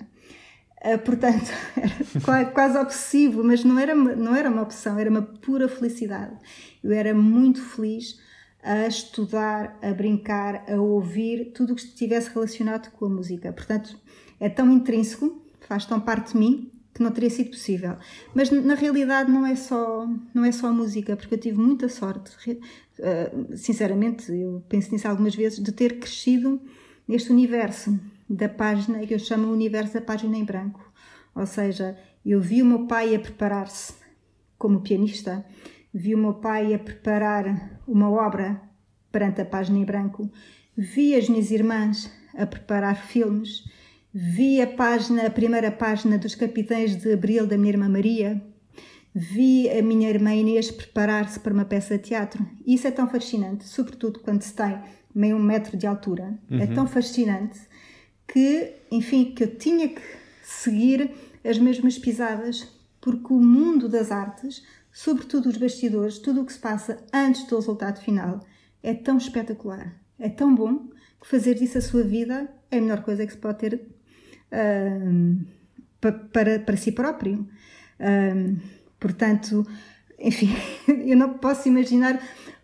Uh, 0.83 0.99
portanto, 0.99 1.51
era 2.27 2.45
quase 2.47 2.79
obsessivo, 2.79 3.45
mas 3.45 3.63
não 3.63 3.79
era, 3.79 3.95
não 3.95 4.35
era 4.35 4.49
uma 4.49 4.63
opção, 4.63 4.99
era 4.99 5.11
uma 5.11 5.23
pura 5.23 5.69
felicidade. 5.69 6.35
Eu 6.83 6.93
era 6.93 7.15
muito 7.15 7.63
feliz 7.63 8.19
a 8.63 8.87
estudar, 8.87 9.79
a 9.83 9.93
brincar, 9.93 10.65
a 10.71 10.77
ouvir 10.77 11.53
tudo 11.53 11.73
o 11.73 11.77
que 11.77 11.83
estivesse 11.83 12.31
relacionado 12.31 12.91
com 12.93 13.07
a 13.07 13.09
música. 13.09 13.53
Portanto, 13.53 13.99
é 14.39 14.49
tão 14.49 14.71
intrínseco, 14.71 15.43
faz 15.61 15.85
tão 15.85 16.01
parte 16.01 16.33
de 16.33 16.39
mim, 16.39 16.71
que 16.93 17.03
não 17.03 17.11
teria 17.11 17.31
sido 17.31 17.51
possível. 17.51 17.97
Mas 18.35 18.51
na 18.51 18.75
realidade 18.75 19.31
não 19.31 19.47
é 19.47 19.55
só 19.55 20.09
não 20.35 20.45
é 20.45 20.53
só 20.53 20.69
a 20.69 20.73
música, 20.73 21.17
porque 21.17 21.35
eu 21.35 21.39
tive 21.39 21.59
muita 21.59 21.89
sorte, 21.89 22.31
uh, 22.51 23.57
sinceramente, 23.57 24.33
eu 24.33 24.63
penso 24.69 24.93
nisso 24.93 25.09
algumas 25.09 25.35
vezes, 25.35 25.59
de 25.59 25.73
ter 25.73 25.99
crescido 25.99 26.61
neste 27.07 27.31
universo 27.31 27.99
da 28.31 28.49
página 28.49 29.05
que 29.07 29.13
eu 29.13 29.19
chamo 29.19 29.49
o 29.49 29.53
universo 29.53 29.95
da 29.95 30.01
página 30.01 30.39
em 30.39 30.45
branco. 30.45 30.91
Ou 31.35 31.45
seja, 31.45 31.99
eu 32.25 32.41
vi 32.41 32.63
o 32.63 32.67
meu 32.67 32.87
pai 32.87 33.15
a 33.15 33.19
preparar-se 33.19 33.93
como 34.57 34.81
pianista, 34.81 35.45
vi 35.93 36.15
o 36.15 36.19
meu 36.19 36.35
pai 36.35 36.73
a 36.73 36.79
preparar 36.79 37.83
uma 37.87 38.09
obra 38.09 38.63
perante 39.13 39.41
a 39.41 39.45
página 39.45 39.79
em 39.79 39.85
branco, 39.85 40.31
vi 40.77 41.15
as 41.15 41.29
minhas 41.29 41.51
irmãs 41.51 42.11
a 42.35 42.47
preparar 42.47 42.97
filmes 42.97 43.65
Vi 44.13 44.61
a 44.61 44.67
página, 44.67 45.27
a 45.27 45.31
primeira 45.31 45.71
página 45.71 46.19
dos 46.19 46.35
Capitães 46.35 46.97
de 46.97 47.13
Abril 47.13 47.47
da 47.47 47.57
minha 47.57 47.75
irmã 47.75 47.89
Maria. 47.89 48.43
Vi 49.15 49.71
a 49.71 49.81
minha 49.83 50.09
irmã 50.09 50.35
Inês 50.35 50.69
preparar-se 50.69 51.39
para 51.39 51.55
uma 51.55 51.65
peça 51.65 51.97
de 51.97 52.09
teatro. 52.09 52.45
Isso 52.67 52.89
é 52.89 52.91
tão 52.91 53.09
fascinante, 53.09 53.69
sobretudo 53.69 54.19
quando 54.19 54.43
se 54.43 54.53
tem 54.53 54.81
meio 55.15 55.39
metro 55.39 55.77
de 55.77 55.87
altura. 55.87 56.37
É 56.51 56.55
uhum. 56.55 56.61
É 56.61 56.67
tão 56.67 56.89
fascinante 56.89 57.61
que, 58.33 58.75
enfim, 58.91 59.33
que 59.33 59.45
eu 59.45 59.57
tinha 59.57 59.89
que 59.89 60.03
seguir 60.43 61.11
as 61.45 61.59
mesmas 61.59 61.99
pisadas, 61.99 62.69
porque 63.01 63.33
o 63.33 63.41
mundo 63.41 63.89
das 63.89 64.13
artes, 64.13 64.65
sobretudo 64.93 65.49
os 65.49 65.57
bastidores, 65.57 66.19
tudo 66.19 66.43
o 66.43 66.47
que 66.47 66.53
se 66.53 66.59
passa 66.59 67.03
antes 67.13 67.45
do 67.47 67.57
resultado 67.57 68.01
final, 68.01 68.41
é 68.83 68.95
tão 68.95 69.17
espetacular, 69.19 69.95
é 70.19 70.29
tão 70.29 70.55
bom 70.55 70.89
que 71.21 71.27
fazer 71.27 71.55
disso 71.55 71.79
a 71.79 71.83
sua 71.83 72.03
vida 72.03 72.49
é 72.71 72.79
a 72.79 72.81
melhor 72.81 73.03
coisa 73.03 73.27
que 73.27 73.33
se 73.33 73.39
pode 73.39 73.59
ter 73.59 73.81
para, 76.01 76.59
para 76.61 76.77
si 76.77 76.93
próprio. 76.93 77.49
portanto, 78.99 79.67
enfim, 80.19 80.51
eu 81.07 81.17
não 81.17 81.35
posso 81.35 81.69
imaginar 81.69 82.21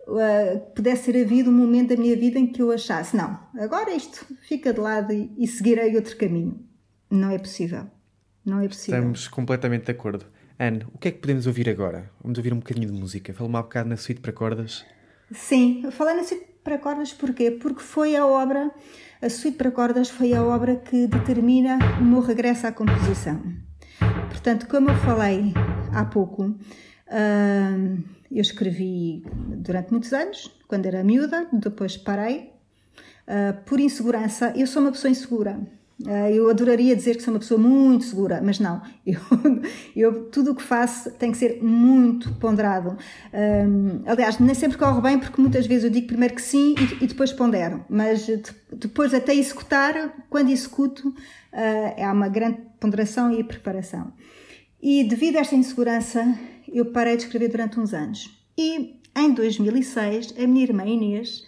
uh, 0.07 0.61
pudesse 0.75 1.13
ter 1.13 1.25
havido 1.25 1.51
um 1.51 1.53
momento 1.53 1.95
da 1.95 1.97
minha 1.97 2.17
vida 2.17 2.39
em 2.39 2.47
que 2.47 2.63
eu 2.63 2.71
achasse, 2.71 3.17
não, 3.17 3.39
agora 3.59 3.93
isto 3.95 4.27
fica 4.43 4.73
de 4.73 4.81
lado 4.81 5.13
e, 5.13 5.33
e 5.37 5.47
seguirei 5.47 5.95
outro 5.97 6.17
caminho. 6.17 6.65
Não 7.11 7.31
é 7.31 7.39
possível. 7.39 7.87
Não 8.45 8.61
é 8.61 8.69
possível. 8.69 8.99
Estamos 8.99 9.29
completamente 9.29 9.87
de 9.87 9.93
acordo. 9.93 10.27
Anne, 10.59 10.87
o 10.95 10.99
que 10.99 11.09
é 11.09 11.11
que 11.11 11.19
podemos 11.19 11.47
ouvir 11.47 11.69
agora? 11.69 12.11
Vamos 12.23 12.39
ouvir 12.39 12.53
um 12.53 12.59
bocadinho 12.59 12.91
de 12.91 12.99
música. 12.99 13.33
Fala-me 13.35 13.57
um 13.57 13.63
bocado 13.63 13.89
na 13.89 13.97
suíte 13.97 14.21
para 14.21 14.33
cordas. 14.33 14.85
Sim, 15.31 15.85
falei 15.91 16.17
na 16.17 16.25
suíte 16.25 16.47
para 16.63 16.79
cordas 16.79 17.13
porquê? 17.13 17.51
Porque 17.51 17.81
foi 17.81 18.17
a 18.17 18.25
obra 18.27 18.73
a 19.21 19.31
suíte 19.31 19.57
para 19.57 19.71
cordas 19.71 20.11
foi 20.11 20.35
a 20.35 20.43
obra 20.43 20.77
que 20.77 21.07
determina 21.07 21.79
o 21.99 22.05
meu 22.05 22.21
regresso 22.21 22.67
à 22.67 22.73
composição. 22.73 23.43
Portanto, 24.29 24.69
como 24.69 24.91
eu 24.91 24.97
falei 24.97 25.55
há 25.93 26.05
pouco, 26.05 26.55
eu 28.31 28.41
escrevi 28.41 29.25
durante 29.57 29.91
muitos 29.91 30.13
anos, 30.13 30.51
quando 30.69 30.87
era 30.87 31.03
miúda, 31.05 31.47
depois 31.53 31.97
parei. 31.97 32.57
Ah, 33.27 33.55
por 33.65 33.81
insegurança, 33.81 34.53
eu 34.57 34.67
sou 34.67 34.83
uma 34.83 34.93
pessoa 34.93 35.11
insegura. 35.11 35.59
Ah, 36.07 36.31
eu 36.31 36.49
adoraria 36.51 36.95
dizer 36.95 37.17
que 37.17 37.23
sou 37.23 37.33
uma 37.33 37.41
pessoa 37.41 37.59
muito 37.59 38.05
segura, 38.05 38.41
mas 38.43 38.61
não. 38.61 38.83
Eu, 39.07 39.21
eu 39.95 40.25
tudo 40.31 40.51
o 40.51 40.55
que 40.55 40.63
faço 40.63 41.11
tem 41.13 41.33
que 41.33 41.39
ser 41.39 41.63
muito 41.63 42.33
ponderado. 42.35 42.99
Um, 43.33 44.03
aliás, 44.05 44.39
nem 44.39 44.55
sempre 44.55 44.77
corre 44.77 45.01
bem, 45.01 45.19
porque 45.19 45.41
muitas 45.41 45.67
vezes 45.67 45.85
eu 45.85 45.91
digo 45.91 46.09
primeiro 46.09 46.35
que 46.35 46.43
sim 46.43 46.75
e, 47.01 47.05
e 47.05 47.07
depois 47.07 47.33
pondero. 47.33 47.85
Mas 47.89 48.27
depois, 48.73 49.15
até 49.15 49.35
executar, 49.35 50.13
quando 50.29 50.51
executo, 50.51 51.09
uh, 51.09 52.05
há 52.05 52.13
uma 52.13 52.29
grande 52.29 52.59
ponderação 52.79 53.33
e 53.33 53.43
preparação. 53.43 54.13
E 54.83 55.05
devido 55.05 55.37
a 55.37 55.41
esta 55.41 55.55
insegurança, 55.55 56.37
eu 56.73 56.87
parei 56.87 57.17
de 57.17 57.25
escrever 57.25 57.49
durante 57.49 57.79
uns 57.79 57.95
anos. 57.95 58.31
E 58.57 59.01
em 59.17 59.33
2006, 59.33 60.35
a 60.39 60.47
minha 60.47 60.65
irmã 60.65 60.85
Inês 60.85 61.45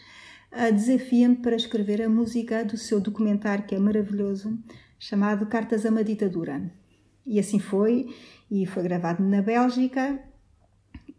desafia-me 0.73 1.37
para 1.37 1.57
escrever 1.57 2.03
a 2.03 2.09
música 2.09 2.65
do 2.65 2.77
seu 2.77 3.01
documentário, 3.01 3.65
que 3.65 3.75
é 3.75 3.79
maravilhoso, 3.79 4.59
chamado 4.99 5.47
Cartas 5.47 5.85
a 5.85 5.91
uma 5.91 6.03
Ditadura. 6.03 6.71
E 7.27 7.39
assim 7.39 7.59
foi, 7.59 8.15
e 8.51 8.67
foi 8.67 8.83
gravado 8.83 9.23
na 9.23 9.43
Bélgica. 9.43 10.19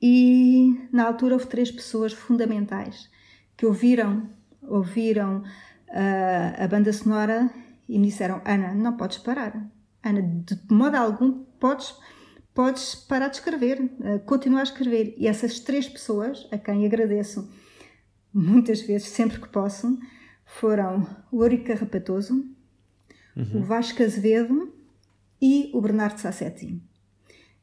E 0.02 0.88
na 0.92 1.06
altura 1.06 1.36
houve 1.36 1.48
três 1.48 1.70
pessoas 1.70 2.14
fundamentais 2.14 3.10
que 3.56 3.66
ouviram, 3.66 4.30
ouviram 4.64 5.44
uh, 5.90 6.64
a 6.64 6.68
banda 6.68 6.92
sonora 6.94 7.52
e 7.88 8.00
me 8.00 8.08
disseram: 8.08 8.42
Ana, 8.46 8.74
não 8.74 8.96
podes 8.96 9.18
parar. 9.18 9.70
Ana, 10.02 10.22
de 10.22 10.58
modo 10.72 10.96
algum, 10.96 11.44
podes, 11.60 11.94
podes 12.54 12.96
parar 12.96 13.28
de 13.30 13.38
escrever, 13.38 13.80
uh, 13.82 14.20
continuar 14.26 14.62
a 14.62 14.64
escrever. 14.64 15.16
E 15.18 15.28
essas 15.28 15.60
três 15.60 15.88
pessoas, 15.88 16.48
a 16.52 16.58
quem 16.58 16.86
agradeço 16.86 17.50
muitas 18.34 18.82
vezes, 18.82 19.08
sempre 19.08 19.40
que 19.40 19.48
posso, 19.48 19.98
foram 20.46 21.08
o 21.32 21.44
Eurico 21.44 21.66
Carrapatoso, 21.66 22.34
uhum. 23.36 23.62
o 23.62 23.64
Vasco 23.64 24.04
Azevedo 24.04 24.74
e 25.42 25.70
o 25.74 25.82
Bernardo 25.82 26.20
Sassetti. 26.20 26.82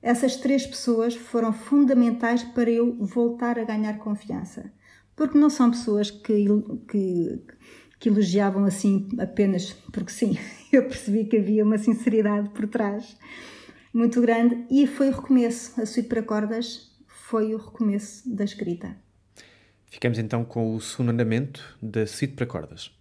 essas 0.00 0.36
três 0.36 0.66
pessoas 0.66 1.14
foram 1.14 1.52
fundamentais 1.52 2.42
para 2.42 2.70
eu 2.70 2.96
voltar 3.04 3.58
a 3.58 3.64
ganhar 3.64 3.98
confiança. 3.98 4.72
Porque 5.14 5.38
não 5.38 5.50
são 5.50 5.70
pessoas 5.70 6.10
que, 6.10 6.46
que, 6.88 7.40
que 7.98 8.08
elogiavam 8.08 8.64
assim 8.64 9.08
apenas 9.18 9.72
porque 9.92 10.12
sim. 10.12 10.38
Eu 10.72 10.82
percebi 10.82 11.24
que 11.24 11.38
havia 11.38 11.64
uma 11.64 11.78
sinceridade 11.78 12.50
por 12.50 12.66
trás 12.68 13.16
muito 13.96 14.20
grande 14.20 14.66
e 14.70 14.86
foi 14.86 15.08
o 15.08 15.12
recomeço. 15.12 15.80
A 15.80 15.86
suíte 15.86 16.10
para 16.10 16.22
cordas 16.22 16.94
foi 17.06 17.54
o 17.54 17.56
recomeço 17.56 18.28
da 18.28 18.44
escrita. 18.44 18.94
Ficamos 19.86 20.18
então 20.18 20.44
com 20.44 20.74
o 20.74 20.80
segundo 20.82 21.12
andamento 21.12 21.78
da 21.80 22.06
suíte 22.06 22.34
para 22.34 22.44
cordas. 22.44 22.94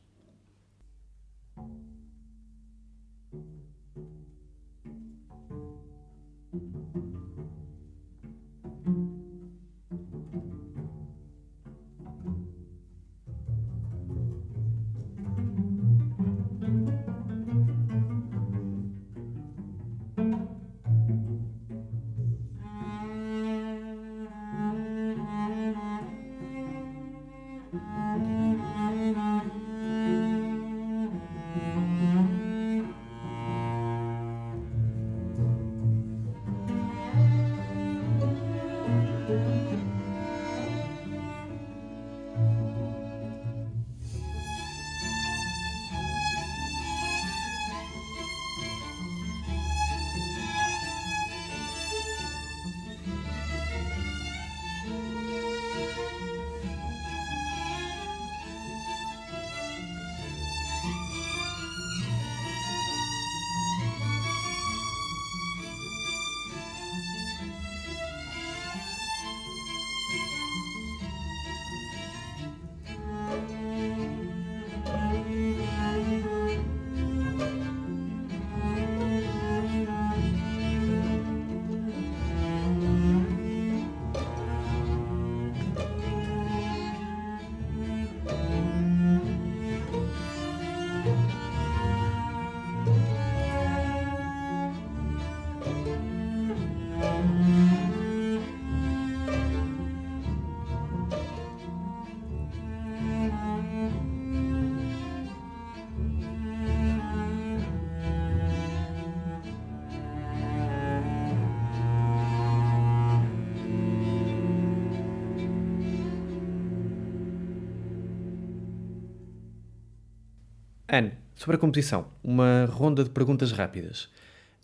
Sobre 121.35 121.57
a 121.57 121.59
composição, 121.59 122.07
uma 122.24 122.65
ronda 122.65 123.03
de 123.03 123.09
perguntas 123.09 123.51
rápidas. 123.51 124.09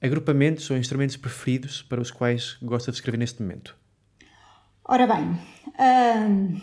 Agrupamentos 0.02 0.70
ou 0.72 0.78
instrumentos 0.78 1.18
preferidos 1.18 1.84
para 1.84 2.02
os 2.02 2.10
quais 2.10 2.58
gosta 2.62 2.92
de 2.92 2.98
escrever 2.98 3.18
neste 3.18 3.42
momento? 3.42 3.76
Ora 4.84 5.06
bem, 5.06 5.38
uh, 5.78 6.58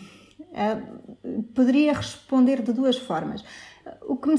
uh, 0.51 1.43
poderia 1.55 1.93
responder 1.93 2.61
de 2.61 2.73
duas 2.73 2.97
formas. 2.97 3.43
O 4.01 4.17
que 4.17 4.27
me, 4.27 4.35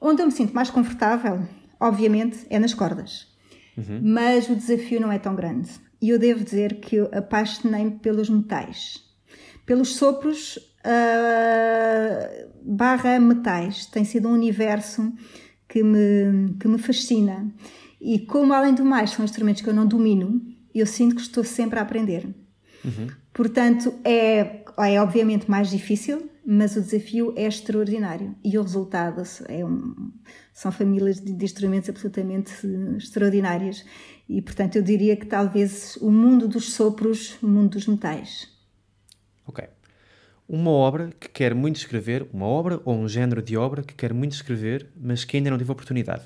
onde 0.00 0.20
eu 0.20 0.26
me 0.26 0.32
sinto 0.32 0.54
mais 0.54 0.68
confortável, 0.68 1.48
obviamente, 1.80 2.46
é 2.50 2.58
nas 2.58 2.74
cordas. 2.74 3.26
Uhum. 3.76 4.00
Mas 4.02 4.48
o 4.48 4.56
desafio 4.56 5.00
não 5.00 5.10
é 5.10 5.18
tão 5.18 5.34
grande. 5.34 5.70
E 6.00 6.10
eu 6.10 6.18
devo 6.18 6.44
dizer 6.44 6.80
que 6.80 6.96
eu 6.96 7.08
apaixonei-me 7.12 7.92
pelos 7.92 8.28
metais. 8.28 9.02
Pelos 9.64 9.96
sopros, 9.96 10.58
uh, 10.86 12.50
barra 12.62 13.18
metais. 13.18 13.86
Tem 13.86 14.04
sido 14.04 14.28
um 14.28 14.32
universo 14.32 15.12
que 15.68 15.82
me, 15.82 16.54
que 16.60 16.68
me 16.68 16.78
fascina. 16.78 17.52
E 18.00 18.20
como, 18.20 18.52
além 18.52 18.74
do 18.74 18.84
mais, 18.84 19.10
são 19.10 19.24
instrumentos 19.24 19.62
que 19.62 19.68
eu 19.68 19.74
não 19.74 19.86
domino, 19.86 20.40
eu 20.74 20.86
sinto 20.86 21.16
que 21.16 21.22
estou 21.22 21.42
sempre 21.42 21.78
a 21.78 21.82
aprender. 21.82 22.26
Uhum. 22.84 23.08
Portanto, 23.32 23.94
é, 24.04 24.62
é 24.78 25.00
obviamente 25.00 25.50
mais 25.50 25.70
difícil, 25.70 26.30
mas 26.44 26.76
o 26.76 26.80
desafio 26.80 27.34
é 27.36 27.46
extraordinário. 27.46 28.34
E 28.44 28.56
o 28.56 28.62
resultado 28.62 29.22
é 29.48 29.64
um, 29.64 30.12
são 30.52 30.70
famílias 30.70 31.20
de, 31.20 31.32
de 31.32 31.44
instrumentos 31.44 31.88
absolutamente 31.88 32.52
extraordinárias. 32.96 33.84
E, 34.28 34.40
portanto, 34.40 34.76
eu 34.76 34.82
diria 34.82 35.16
que 35.16 35.26
talvez 35.26 35.96
o 35.96 36.10
mundo 36.10 36.46
dos 36.46 36.72
sopros, 36.72 37.36
o 37.42 37.48
mundo 37.48 37.70
dos 37.70 37.86
metais. 37.86 38.48
Ok 39.46 39.75
uma 40.48 40.70
obra 40.70 41.10
que 41.18 41.28
quer 41.28 41.54
muito 41.54 41.76
escrever, 41.76 42.26
uma 42.32 42.46
obra 42.46 42.80
ou 42.84 42.96
um 42.96 43.08
género 43.08 43.42
de 43.42 43.56
obra 43.56 43.82
que 43.82 43.94
quer 43.94 44.12
muito 44.12 44.32
escrever, 44.32 44.88
mas 44.96 45.24
que 45.24 45.36
ainda 45.36 45.50
não 45.50 45.58
teve 45.58 45.72
oportunidade? 45.72 46.24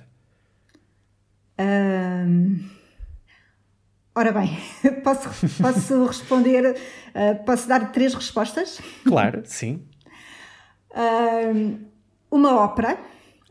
Ora 4.15 4.33
bem, 4.33 4.59
posso, 5.03 5.29
posso 5.63 6.05
responder, 6.07 6.75
uh, 6.75 7.45
posso 7.45 7.69
dar 7.69 7.93
três 7.93 8.13
respostas? 8.13 8.81
Claro, 9.05 9.43
sim. 9.45 9.83
uma 12.31 12.61
ópera 12.61 12.99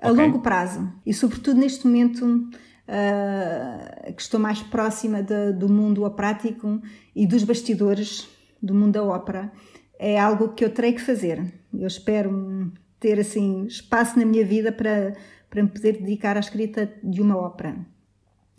a 0.01 0.11
okay. 0.11 0.25
longo 0.25 0.41
prazo 0.41 0.91
e, 1.05 1.13
sobretudo, 1.13 1.59
neste 1.59 1.87
momento 1.87 2.23
uh, 2.25 4.13
que 4.13 4.21
estou 4.21 4.39
mais 4.39 4.61
próxima 4.61 5.23
de, 5.23 5.53
do 5.53 5.67
mundo 5.69 6.03
operático 6.03 6.81
e 7.15 7.25
dos 7.25 7.43
bastidores 7.43 8.27
do 8.61 8.73
mundo 8.75 8.93
da 8.93 9.03
ópera 9.03 9.51
é 9.99 10.17
algo 10.17 10.53
que 10.53 10.63
eu 10.63 10.73
terei 10.73 10.93
que 10.93 11.01
fazer. 11.01 11.43
Eu 11.73 11.85
espero 11.87 12.71
ter 12.99 13.19
assim 13.19 13.65
espaço 13.65 14.17
na 14.17 14.25
minha 14.25 14.45
vida 14.45 14.71
para, 14.71 15.13
para 15.49 15.61
me 15.61 15.69
poder 15.69 15.97
dedicar 15.97 16.37
à 16.37 16.39
escrita 16.39 16.91
de 17.03 17.21
uma 17.21 17.37
ópera. 17.37 17.75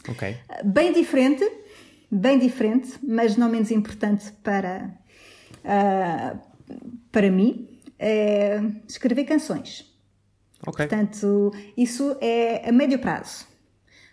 Ok. 0.08 0.36
Bem 0.64 0.92
diferente, 0.92 1.50
bem 2.10 2.38
diferente, 2.38 2.92
mas 3.02 3.36
não 3.36 3.48
menos 3.48 3.70
importante 3.70 4.30
para, 4.42 4.94
uh, 5.64 6.38
para 7.10 7.30
mim, 7.30 7.68
é 7.98 8.60
escrever 8.86 9.24
canções. 9.24 9.90
Ok. 10.66 10.86
Portanto, 10.86 11.52
isso 11.76 12.16
é 12.20 12.68
a 12.68 12.72
médio 12.72 12.98
prazo. 12.98 13.46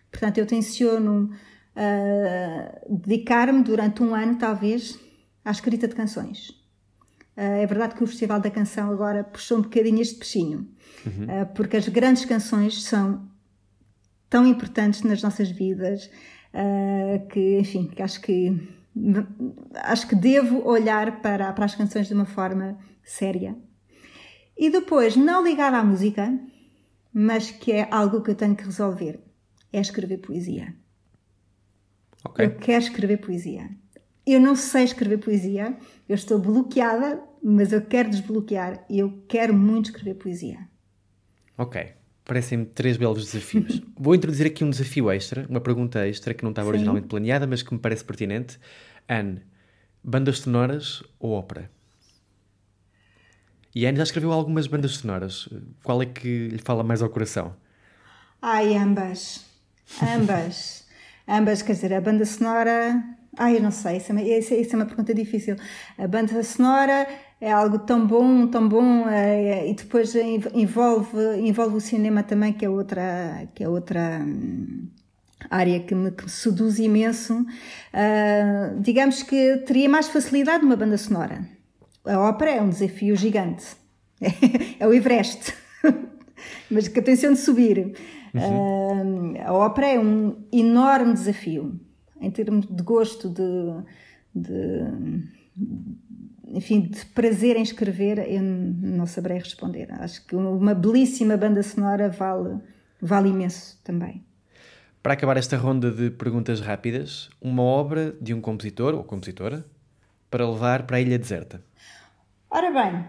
Portanto, 0.10 0.38
eu 0.38 0.46
tenciono 0.46 1.30
uh, 1.76 2.98
dedicar-me 2.98 3.64
durante 3.64 4.02
um 4.02 4.16
ano, 4.16 4.38
talvez, 4.38 4.98
à 5.44 5.52
escrita 5.52 5.88
de 5.88 5.96
canções. 5.96 6.57
Uh, 7.38 7.62
é 7.62 7.66
verdade 7.68 7.94
que 7.94 8.04
o 8.04 8.08
Festival 8.08 8.40
da 8.40 8.50
Canção 8.50 8.92
agora 8.92 9.24
puxou 9.24 9.60
um 9.60 9.62
bocadinho 9.62 10.02
este 10.02 10.16
peixinho, 10.16 10.68
uhum. 11.06 11.44
uh, 11.44 11.46
porque 11.54 11.78
as 11.78 11.88
grandes 11.88 12.26
canções 12.26 12.84
são 12.84 13.30
tão 14.28 14.48
importantes 14.48 15.04
nas 15.04 15.22
nossas 15.22 15.52
vidas 15.52 16.10
uh, 16.52 17.28
que, 17.28 17.60
enfim, 17.60 17.86
que 17.86 18.02
acho 18.02 18.20
que 18.22 18.76
acho 19.76 20.08
que 20.08 20.16
devo 20.16 20.68
olhar 20.68 21.22
para, 21.22 21.54
para 21.54 21.66
as 21.66 21.76
canções 21.76 22.08
de 22.08 22.16
uma 22.16 22.26
forma 22.26 22.80
séria. 23.04 23.56
E 24.58 24.72
depois, 24.72 25.16
não 25.16 25.44
ligada 25.44 25.78
à 25.78 25.84
música, 25.84 26.36
mas 27.14 27.52
que 27.52 27.72
é 27.72 27.88
algo 27.92 28.24
que 28.24 28.32
eu 28.32 28.36
tenho 28.36 28.56
que 28.56 28.64
resolver, 28.64 29.20
é 29.72 29.80
escrever 29.80 30.18
poesia. 30.18 30.74
Okay. 32.26 32.46
Eu 32.48 32.56
quero 32.56 32.84
escrever 32.84 33.18
poesia. 33.18 33.70
Eu 34.28 34.42
não 34.42 34.58
sei 34.58 34.84
escrever 34.84 35.20
poesia, 35.20 35.78
eu 36.10 36.14
estou 36.14 36.38
bloqueada, 36.38 37.24
mas 37.42 37.72
eu 37.72 37.82
quero 37.82 38.10
desbloquear 38.10 38.86
e 38.90 39.00
eu 39.00 39.24
quero 39.30 39.54
muito 39.54 39.86
escrever 39.86 40.16
poesia. 40.16 40.68
Ok. 41.58 41.94
Parecem-me 42.26 42.66
três 42.66 42.98
belos 42.98 43.24
desafios. 43.24 43.82
Vou 43.98 44.14
introduzir 44.14 44.46
aqui 44.46 44.66
um 44.66 44.70
desafio 44.70 45.10
extra, 45.10 45.48
uma 45.50 45.62
pergunta 45.62 46.06
extra 46.06 46.34
que 46.34 46.44
não 46.44 46.50
estava 46.50 46.66
Sim. 46.66 46.72
originalmente 46.72 47.08
planeada, 47.08 47.48
mas 47.48 47.64
que 47.64 47.74
me 47.74 47.80
parece 47.80 48.04
pertinente. 48.04 48.60
Anne, 49.08 49.42
bandas 50.04 50.40
sonoras 50.40 51.02
ou 51.18 51.32
ópera? 51.32 51.72
E 53.74 53.86
a 53.86 53.90
Anne 53.90 53.98
já 53.98 54.04
escreveu 54.04 54.34
algumas 54.34 54.68
bandas 54.68 54.92
sonoras. 54.92 55.48
Qual 55.84 56.02
é 56.02 56.06
que 56.06 56.50
lhe 56.50 56.58
fala 56.58 56.84
mais 56.84 57.02
ao 57.02 57.08
coração? 57.08 57.56
Ai, 58.42 58.76
ambas. 58.76 59.46
Ambas. 60.04 60.86
ambas, 61.26 61.62
quer 61.62 61.72
dizer, 61.72 61.94
a 61.94 62.02
banda 62.02 62.26
sonora. 62.26 63.18
Ai, 63.36 63.58
eu 63.58 63.62
não 63.62 63.72
sei, 63.72 63.98
isso 63.98 64.12
é, 64.12 64.14
uma, 64.14 64.22
isso 64.22 64.54
é- 64.54 64.58
isso 64.58 64.74
é 64.76 64.80
uma 64.80 64.86
pergunta 64.86 65.14
difícil. 65.14 65.56
A 65.98 66.08
banda 66.08 66.42
sonora 66.44 67.08
é 67.40 67.52
algo 67.52 67.80
tão 67.80 68.06
bom, 68.08 68.48
tão 68.48 68.68
bom, 68.68 69.08
eh, 69.08 69.70
e 69.70 69.74
depois 69.76 70.16
env- 70.16 70.50
envolve, 70.56 71.18
envolve 71.42 71.76
o 71.76 71.80
cinema 71.82 72.24
também, 72.24 72.54
que 72.54 72.66
é 72.66 72.70
outra, 72.70 73.48
que 73.54 73.64
é 73.64 73.70
outra 73.70 74.20
hum, 74.26 74.88
área 75.50 75.80
que 75.82 75.94
me, 75.94 76.12
que 76.12 76.24
me 76.24 76.30
seduz 76.30 76.80
imenso. 76.80 77.46
Ah, 77.94 78.74
digamos 78.80 79.22
que 79.24 79.58
teria 79.68 79.88
mais 79.90 80.08
facilidade 80.08 80.64
numa 80.64 80.76
banda 80.76 80.98
sonora. 80.98 81.48
A 82.06 82.18
ópera 82.20 82.52
é 82.52 82.62
um 82.62 82.70
desafio 82.70 83.16
gigante. 83.16 83.66
É 84.80 84.88
o 84.88 84.94
Everest. 84.94 85.54
Mas 86.72 86.88
que 86.88 87.00
atenção 87.00 87.34
de 87.34 87.40
subir. 87.40 87.96
Ah, 88.36 89.48
a 89.50 89.54
ópera 89.54 89.88
é 89.88 90.00
um 90.00 90.44
enorme 90.52 91.14
desafio 91.14 91.80
em 92.22 92.32
termos 92.32 92.66
de 92.66 92.84
gosto, 92.84 93.30
de, 93.30 93.44
de- 94.36 95.24
enfim, 96.48 96.82
de 96.82 97.06
prazer 97.08 97.56
em 97.56 97.62
escrever, 97.62 98.20
eu 98.30 98.42
não 98.42 99.06
saberei 99.06 99.38
responder. 99.40 99.92
Acho 99.94 100.26
que 100.26 100.36
uma 100.36 100.74
belíssima 100.74 101.36
banda 101.38 101.62
sonora 101.64 102.10
vale, 102.10 102.60
vale 103.02 103.30
imenso 103.30 103.80
também. 103.84 104.24
Para 105.04 105.14
acabar 105.14 105.38
esta 105.38 105.56
ronda 105.58 105.92
de 105.92 106.10
perguntas 106.12 106.60
rápidas, 106.60 107.30
uma 107.42 107.64
obra 107.64 108.16
de 108.22 108.34
um 108.34 108.42
compositor 108.42 108.94
ou 108.94 109.04
compositora 109.04 109.66
para 110.30 110.50
levar 110.50 110.86
para 110.86 110.98
a 110.98 111.02
ilha 111.02 111.18
deserta. 111.18 111.64
Ora 112.50 112.72
bem, 112.72 113.06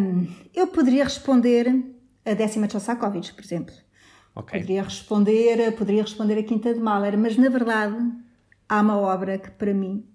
hum, 0.00 0.26
eu 0.54 0.66
poderia 0.68 1.04
responder 1.04 1.66
a 2.24 2.34
décima 2.34 2.66
de 2.66 2.72
Shostakovich, 2.74 3.32
por 3.34 3.44
exemplo. 3.44 3.74
Ok. 4.36 4.60
Poderia 4.60 4.82
responder, 4.82 5.72
poderia 5.72 6.02
responder 6.02 6.38
a 6.38 6.42
Quinta 6.42 6.74
de 6.74 6.78
Mahler, 6.78 7.16
mas 7.16 7.38
na 7.38 7.48
verdade 7.48 7.96
há 8.68 8.82
uma 8.82 8.98
obra 8.98 9.38
que 9.38 9.50
para 9.50 9.72
mim 9.72 10.06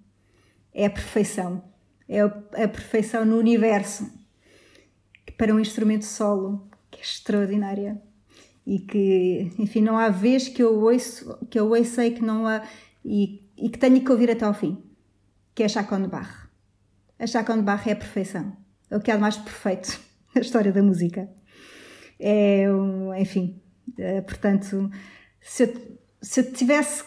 é 0.71 0.85
a 0.85 0.89
perfeição. 0.91 1.63
É 2.07 2.21
a 2.21 2.67
perfeição 2.67 3.25
no 3.25 3.37
universo. 3.37 4.11
Para 5.37 5.55
um 5.55 5.59
instrumento 5.59 6.05
solo, 6.05 6.69
que 6.91 6.99
é 6.99 7.03
extraordinária. 7.03 7.99
E 8.63 8.77
que, 8.77 9.51
enfim, 9.57 9.81
não 9.81 9.97
há 9.97 10.09
vez 10.09 10.47
que 10.47 10.61
eu 10.61 10.79
ouço, 10.79 11.35
que 11.49 11.59
eu 11.59 11.67
ouço 11.69 11.99
que 12.11 12.21
não 12.21 12.45
há, 12.45 12.61
e, 13.03 13.41
e 13.57 13.69
que 13.69 13.79
tenho 13.79 13.99
que 14.03 14.11
ouvir 14.11 14.29
até 14.29 14.45
ao 14.45 14.53
fim. 14.53 14.83
Que 15.55 15.63
é 15.63 15.67
Chacon 15.67 16.03
de 16.03 16.07
Bach. 16.07 16.47
A 17.17 17.25
Chacon 17.25 17.57
de 17.57 17.63
Bach 17.63 17.87
é 17.87 17.93
a 17.93 17.95
perfeição. 17.95 18.55
É 18.89 18.97
o 18.97 19.01
que 19.01 19.09
há 19.09 19.15
de 19.15 19.21
mais 19.21 19.37
perfeito 19.37 19.99
na 20.35 20.41
história 20.41 20.71
da 20.71 20.83
música. 20.83 21.27
É, 22.19 22.65
enfim, 23.19 23.59
portanto, 24.21 24.89
se 25.39 25.63
eu, 25.63 25.97
se 26.21 26.41
eu 26.41 26.53
tivesse 26.53 27.03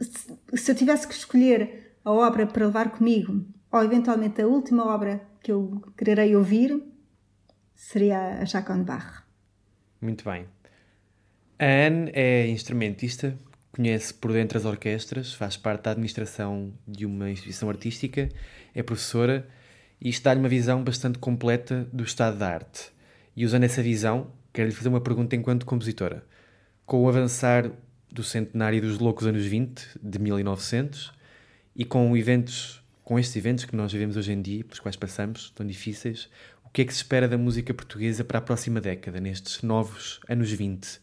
se- 0.00 0.70
eu 0.70 0.74
tivesse 0.74 1.06
que 1.06 1.14
escolher 1.14 1.96
a 2.04 2.12
obra 2.12 2.46
para 2.46 2.66
levar 2.66 2.90
comigo, 2.90 3.44
ou 3.70 3.84
eventualmente 3.84 4.40
a 4.40 4.46
última 4.46 4.86
obra 4.86 5.20
que 5.42 5.52
eu 5.52 5.82
quererei 5.96 6.34
ouvir, 6.36 6.82
seria 7.74 8.40
a 8.40 8.44
de 8.44 8.84
Bach. 8.84 9.24
Muito 10.00 10.24
bem. 10.24 10.46
A 11.58 11.64
Anne 11.64 12.10
é 12.14 12.46
instrumentista, 12.48 13.36
conhece 13.72 14.14
por 14.14 14.32
dentro 14.32 14.56
as 14.56 14.64
orquestras, 14.64 15.34
faz 15.34 15.56
parte 15.56 15.82
da 15.82 15.90
administração 15.90 16.72
de 16.86 17.04
uma 17.04 17.30
instituição 17.30 17.68
artística, 17.68 18.28
é 18.74 18.82
professora 18.82 19.48
e 20.00 20.08
isto 20.08 20.22
dá-lhe 20.22 20.40
uma 20.40 20.48
visão 20.48 20.82
bastante 20.82 21.18
completa 21.18 21.88
do 21.92 22.04
estado 22.04 22.38
da 22.38 22.48
arte. 22.48 22.92
E 23.36 23.44
usando 23.44 23.64
essa 23.64 23.82
visão, 23.82 24.32
quero-lhe 24.52 24.74
fazer 24.74 24.88
uma 24.88 25.00
pergunta 25.00 25.36
enquanto 25.36 25.66
compositora. 25.66 26.24
Com 26.86 27.04
o 27.04 27.08
avançar 27.08 27.70
do 28.10 28.22
centenário 28.22 28.80
dos 28.80 28.98
loucos 28.98 29.26
anos 29.26 29.44
20, 29.44 29.98
de 30.02 30.18
1900, 30.18 31.12
e 31.76 31.84
com 31.84 32.16
eventos, 32.16 32.82
com 33.04 33.18
estes 33.18 33.36
eventos 33.36 33.64
que 33.64 33.76
nós 33.76 33.92
vivemos 33.92 34.16
hoje 34.16 34.32
em 34.32 34.42
dia, 34.42 34.64
pelos 34.64 34.80
quais 34.80 34.96
passamos, 34.96 35.50
tão 35.50 35.66
difíceis, 35.66 36.28
o 36.64 36.70
que 36.70 36.82
é 36.82 36.84
que 36.84 36.92
se 36.92 36.98
espera 36.98 37.28
da 37.28 37.38
música 37.38 37.72
portuguesa 37.72 38.24
para 38.24 38.38
a 38.38 38.42
próxima 38.42 38.80
década, 38.80 39.20
nestes 39.20 39.62
novos 39.62 40.20
anos 40.28 40.50
20? 40.50 41.00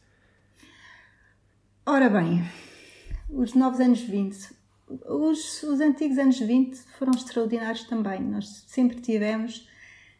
Ora 1.85 2.09
bem, 2.09 2.43
os 3.29 3.53
novos 3.53 3.79
anos 3.79 4.01
20, 4.01 4.55
os, 4.87 5.63
os 5.63 5.79
antigos 5.81 6.17
anos 6.17 6.39
20 6.39 6.75
foram 6.97 7.13
extraordinários 7.13 7.83
também. 7.85 8.21
Nós 8.21 8.63
sempre 8.67 8.99
tivemos 9.01 9.67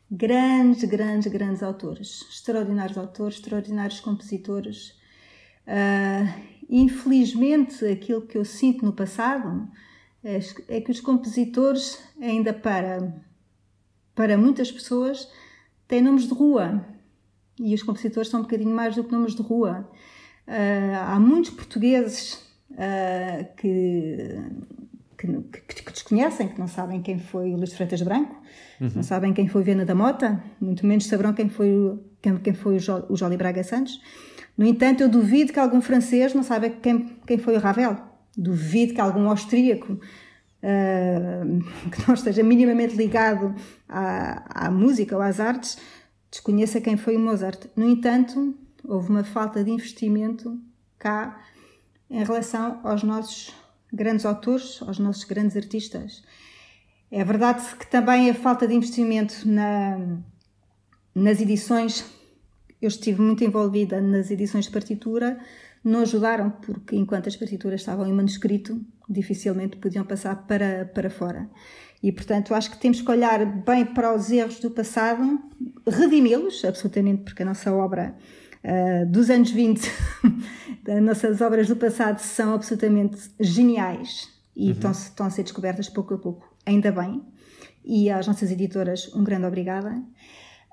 grandes, 0.10 0.84
grandes, 0.84 1.32
grandes 1.32 1.64
autores, 1.64 2.26
extraordinários 2.30 2.98
autores, 2.98 3.38
extraordinários 3.38 4.00
compositores. 4.00 4.98
Ah, 5.68 6.38
infelizmente, 6.70 7.86
aquilo 7.86 8.22
que 8.22 8.38
eu 8.38 8.46
sinto 8.46 8.86
no 8.86 8.94
passado 8.94 9.68
é, 10.24 10.40
é 10.70 10.82
que 10.82 10.92
os 10.92 11.00
compositores, 11.00 12.00
ainda 12.22 12.54
para, 12.54 13.14
para 14.14 14.38
muitas 14.38 14.72
pessoas, 14.72 15.30
têm 15.88 16.02
nomes 16.02 16.28
de 16.28 16.34
rua. 16.34 16.86
E 17.60 17.74
os 17.74 17.84
compositores 17.84 18.30
são 18.30 18.42
um 18.42 18.44
bocadinho 18.44 18.76
mais 18.76 18.96
do 18.96 19.04
que 19.04 19.12
nomes 19.12 19.36
de 19.36 19.42
rua. 19.42 19.90
Ah, 20.48 21.14
há 21.14 21.20
muitos 21.20 21.52
portugueses 21.52 22.44
ah, 22.78 23.44
que, 23.58 24.28
que, 25.52 25.62
que- 25.62 25.84
que 25.84 25.92
desconhecem, 25.92 26.48
que 26.48 26.60
não 26.60 26.68
sabem 26.68 27.02
quem 27.02 27.18
foi 27.20 27.54
o 27.54 27.58
Luís 27.58 27.74
Freitas 27.74 28.02
Branco, 28.02 28.36
não 28.80 29.04
sabem 29.04 29.34
quem 29.34 29.48
foi 29.48 29.64
Viana 29.64 29.86
da 29.86 29.96
Mota, 29.96 30.42
muito 30.60 30.86
menos 30.86 31.06
saberão 31.08 31.34
quem 31.34 31.48
foi, 31.50 31.72
o- 31.74 32.04
quem, 32.22 32.38
quem 32.38 32.54
foi 32.54 32.76
o, 32.76 32.80
Jo- 32.80 33.06
o 33.10 33.16
Jolie 33.16 33.38
Braga 33.38 33.64
Santos. 33.64 34.02
No 34.58 34.66
entanto, 34.66 35.02
eu 35.02 35.10
duvido 35.10 35.52
que 35.54 35.60
algum 35.60 35.82
francês 35.82 36.34
não 36.34 36.44
saiba 36.44 36.70
quem, 36.70 37.18
quem 37.28 37.38
foi 37.38 37.56
o 37.56 37.60
Ravel. 37.60 37.98
Duvido 38.38 38.94
que 38.94 39.02
algum 39.02 39.30
austríaco 39.30 40.00
ah, 40.64 41.42
que 41.92 42.08
não 42.08 42.14
esteja 42.16 42.44
minimamente 42.44 42.96
ligado 42.96 43.54
à, 43.88 44.68
à 44.68 44.72
música 44.72 45.16
ou 45.16 45.22
às 45.22 45.40
artes 45.40 45.78
desconheça 46.32 46.82
quem 46.82 46.98
foi 46.98 47.16
o 47.16 47.20
Mozart. 47.20 47.66
No 47.76 47.88
entanto, 47.88 48.56
houve 48.84 49.10
uma 49.10 49.24
falta 49.24 49.64
de 49.64 49.72
investimento 49.72 50.60
cá 50.98 51.40
em 52.10 52.24
relação 52.24 52.80
aos 52.84 53.04
nossos 53.04 53.54
grandes 53.96 54.26
autores, 54.26 54.82
aos 54.82 55.00
nossos 55.00 55.24
grandes 55.24 55.56
artistas. 55.56 56.22
É 57.10 57.24
verdade 57.24 57.64
que 57.80 57.88
também 57.88 58.30
a 58.30 58.34
falta 58.34 58.68
de 58.68 58.74
investimento 58.74 59.48
na, 59.48 60.20
nas 61.14 61.40
edições, 61.40 62.04
eu 62.82 62.90
estive 62.90 63.22
muito 63.22 63.44
envolvida 63.44 64.02
nas 64.02 64.30
edições 64.30 64.66
de 64.66 64.72
partitura, 64.72 65.40
não 65.84 66.02
ajudaram 66.02 66.50
porque 66.50 66.96
enquanto 66.96 67.30
as 67.30 67.36
partituras 67.36 67.82
estavam 67.82 68.06
em 68.06 68.14
manuscrito, 68.14 68.82
dificilmente 69.08 69.78
podiam 69.78 70.04
passar 70.04 70.36
para, 70.48 70.86
para 70.94 71.10
fora. 71.10 71.50
E 72.04 72.12
portanto 72.12 72.54
acho 72.54 72.72
que 72.72 72.78
temos 72.78 73.02
que 73.02 73.10
olhar 73.10 73.46
bem 73.46 73.86
para 73.86 74.14
os 74.14 74.30
erros 74.30 74.60
do 74.60 74.72
passado, 74.72 75.40
redimi-los, 75.88 76.66
absolutamente, 76.66 77.24
porque 77.24 77.44
a 77.44 77.46
nossa 77.46 77.72
obra 77.72 78.16
ah, 78.68 79.06
dos 79.06 79.30
anos 79.30 79.52
20, 79.52 79.80
as 80.90 81.04
nossas 81.04 81.40
obras 81.40 81.68
do 81.68 81.76
passado 81.76 82.18
são 82.18 82.56
absolutamente 82.56 83.30
geniais 83.40 84.28
e 84.56 84.72
estão, 84.72 84.90
estão 84.90 85.28
a 85.28 85.30
ser 85.30 85.44
descobertas 85.44 85.88
pouco 85.88 86.16
a 86.16 86.18
pouco, 86.18 86.52
ainda 86.66 86.92
bem. 86.92 87.24
E 87.84 88.10
às 88.10 88.26
nossas 88.26 88.50
editoras, 88.50 89.14
um 89.14 89.24
grande 89.24 89.46
obrigada. 89.46 90.02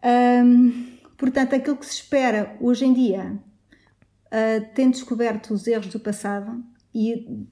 Ahm, 0.03 0.97
portanto, 1.19 1.55
aquilo 1.55 1.77
que 1.77 1.85
se 1.85 1.93
espera 1.93 2.57
hoje 2.59 2.87
em 2.87 2.95
dia, 2.95 3.39
ah, 4.31 4.65
tendo 4.75 4.93
descoberto 4.93 5.53
os 5.53 5.67
erros 5.67 5.89
do 5.89 6.01
passado 6.01 6.65
e 6.95 7.47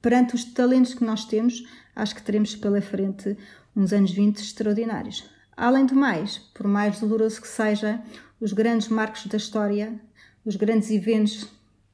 perante 0.00 0.36
os 0.36 0.44
talentos 0.44 0.94
que 0.94 1.04
nós 1.04 1.24
temos, 1.24 1.64
acho 1.96 2.14
que 2.14 2.22
teremos 2.22 2.54
pela 2.54 2.80
frente 2.80 3.36
uns 3.74 3.92
anos 3.92 4.12
20 4.12 4.38
extraordinários. 4.38 5.28
Além 5.56 5.84
do 5.84 5.96
mais, 5.96 6.38
por 6.54 6.68
mais 6.68 7.00
doloroso 7.00 7.40
que 7.40 7.48
seja, 7.48 8.00
os 8.40 8.52
grandes 8.52 8.88
marcos 8.88 9.26
da 9.26 9.36
história, 9.36 10.00
os 10.44 10.56
grandes 10.56 10.90
eventos 10.90 11.48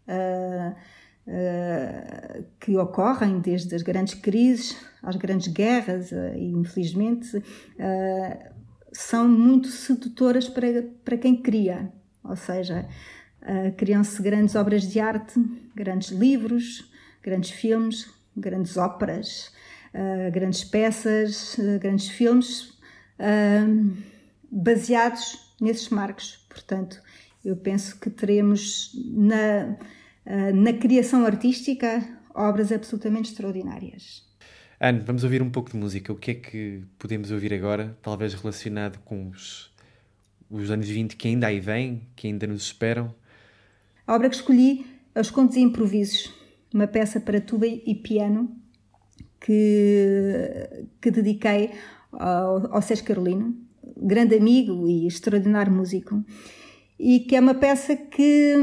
ah, 0.06 0.74
ah, 1.26 2.42
que 2.60 2.76
ocorrem, 2.76 3.40
desde 3.40 3.74
as 3.74 3.82
grandes 3.82 4.14
crises 4.14 4.76
às 5.02 5.16
grandes 5.16 5.48
guerras, 5.48 6.12
ah, 6.12 6.36
e 6.36 6.50
infelizmente 6.52 7.42
são 8.92 9.28
muito 9.28 9.68
sedutoras 9.68 10.48
para, 10.48 10.84
para 11.04 11.18
quem 11.18 11.36
cria. 11.36 11.92
Ou 12.22 12.36
seja, 12.36 12.88
criam-se 13.76 14.22
grandes 14.22 14.54
obras 14.54 14.82
de 14.82 15.00
arte, 15.00 15.34
grandes 15.74 16.10
livros, 16.10 16.90
grandes 17.20 17.50
filmes, 17.50 18.08
grandes 18.36 18.76
óperas, 18.76 19.52
grandes 20.32 20.62
peças, 20.62 21.56
grandes 21.80 22.08
filmes, 22.08 22.78
baseados 24.50 25.43
nesses 25.64 25.88
marcos. 25.88 26.44
Portanto, 26.48 27.00
eu 27.44 27.56
penso 27.56 27.98
que 27.98 28.08
teremos 28.10 28.92
na, 29.12 29.76
eh, 30.24 30.52
na 30.52 30.72
criação 30.72 31.24
artística 31.24 32.02
obras 32.34 32.72
absolutamente 32.72 33.30
extraordinárias. 33.30 34.24
Anne, 34.80 35.00
vamos 35.00 35.24
ouvir 35.24 35.42
um 35.42 35.50
pouco 35.50 35.70
de 35.70 35.76
música. 35.76 36.12
O 36.12 36.16
que 36.16 36.30
é 36.30 36.34
que 36.34 36.82
podemos 36.98 37.30
ouvir 37.30 37.54
agora, 37.54 37.96
talvez 38.02 38.34
relacionado 38.34 38.98
com 39.04 39.28
os, 39.28 39.72
os 40.50 40.70
anos 40.70 40.88
20 40.88 41.16
que 41.16 41.28
ainda 41.28 41.46
aí 41.46 41.60
vêm, 41.60 42.08
que 42.16 42.26
ainda 42.26 42.46
nos 42.46 42.64
esperam? 42.64 43.14
A 44.06 44.14
obra 44.14 44.28
que 44.28 44.36
escolhi 44.36 44.86
é 45.14 45.20
Os 45.20 45.30
Contos 45.30 45.56
e 45.56 45.60
Improvisos, 45.60 46.32
uma 46.72 46.86
peça 46.86 47.20
para 47.20 47.40
tuba 47.40 47.66
e 47.66 47.94
piano 47.94 48.54
que, 49.40 50.68
que 51.00 51.10
dediquei 51.10 51.70
ao, 52.12 52.74
ao 52.74 52.82
Sérgio 52.82 53.04
Carolino, 53.04 53.56
grande 53.96 54.36
amigo 54.36 54.88
e 54.88 55.06
extraordinário 55.06 55.72
músico, 55.72 56.24
e 56.98 57.20
que 57.20 57.36
é 57.36 57.40
uma 57.40 57.54
peça 57.54 57.96
que, 57.96 58.54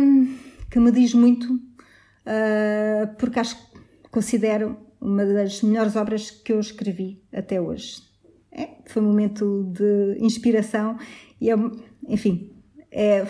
que 0.69 0.79
me 0.79 0.91
diz 0.91 1.13
muito, 1.13 1.53
uh, 1.53 3.15
porque 3.17 3.39
acho 3.39 3.57
considero 4.11 4.77
uma 4.99 5.25
das 5.25 5.61
melhores 5.63 5.95
obras 5.95 6.29
que 6.29 6.53
eu 6.53 6.59
escrevi 6.59 7.23
até 7.33 7.59
hoje. 7.59 8.03
É, 8.51 8.69
foi 8.85 9.01
um 9.01 9.05
momento 9.05 9.63
de 9.71 10.17
inspiração 10.19 10.97
e, 11.39 11.49
é, 11.49 11.55
enfim, 12.07 12.51
é, 12.91 13.25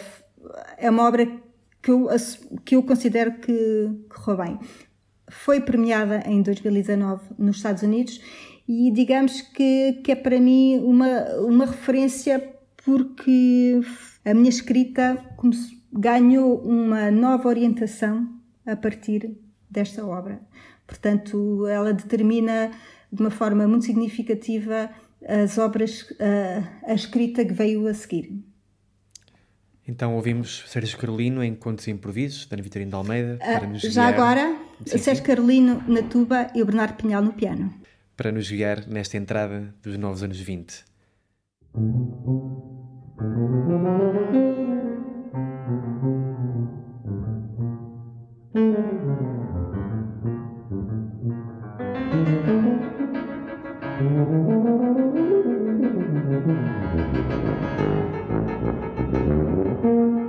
é 0.78 0.90
uma 0.90 1.08
obra 1.08 1.26
que 1.82 1.92
eu, 1.92 2.08
que 2.66 2.76
eu 2.76 2.84
considero 2.84 3.40
que 3.40 3.90
correu 4.10 4.38
bem. 4.38 4.60
Foi 5.30 5.62
premiada 5.62 6.24
em 6.26 6.42
2019 6.42 7.22
nos 7.38 7.58
Estados 7.58 7.84
Unidos 7.84 8.20
e 8.72 8.90
digamos 8.92 9.42
que, 9.42 10.00
que 10.02 10.14
é 10.14 10.16
para 10.16 10.40
mim 10.40 10.80
uma, 10.80 11.26
uma 11.42 11.66
referência 11.66 12.42
porque 12.86 13.82
a 14.24 14.34
minha 14.34 14.50
escrita 14.50 15.18
ganhou 15.92 16.58
uma 16.62 17.12
nova 17.12 17.50
orientação 17.50 18.30
a 18.66 18.76
partir 18.78 19.38
desta 19.70 20.06
obra. 20.06 20.40
Portanto, 20.88 21.68
ela 21.68 21.94
determina 21.94 22.72
de 23.12 23.22
uma 23.22 23.30
forma 23.30 23.68
muito 23.68 23.86
significativa 23.86 24.90
as 25.28 25.58
obras, 25.58 26.06
a, 26.20 26.92
a 26.92 26.94
escrita 26.94 27.44
que 27.44 27.54
veio 27.54 27.86
a 27.88 27.94
seguir. 27.94 28.42
Então 29.86 30.16
ouvimos 30.16 30.64
Sérgio 30.68 30.98
Carolino 30.98 31.44
em 31.44 31.54
Contos 31.54 31.88
e 31.88 31.92
Improvisos, 31.92 32.46
da 32.46 32.56
Vitorino 32.56 32.92
de 32.92 32.96
Almeida. 32.96 33.38
Para 33.38 33.68
nos 33.68 33.82
Já 33.82 34.10
guiar... 34.10 34.14
agora, 34.14 34.58
sim, 34.86 34.98
Sérgio 34.98 35.26
Carolino 35.26 35.84
na 35.88 36.04
tuba 36.04 36.50
e 36.56 36.62
o 36.62 36.66
Bernardo 36.66 36.96
Pinhal 36.96 37.22
no 37.22 37.34
piano 37.34 37.81
para 38.22 38.32
nos 38.32 38.52
guiar 38.52 38.88
nesta 38.88 39.18
entrada 39.18 39.74
dos 39.82 39.98
novos 39.98 40.22
anos 40.22 40.40
20. 40.40 40.86
Thank 59.82 60.21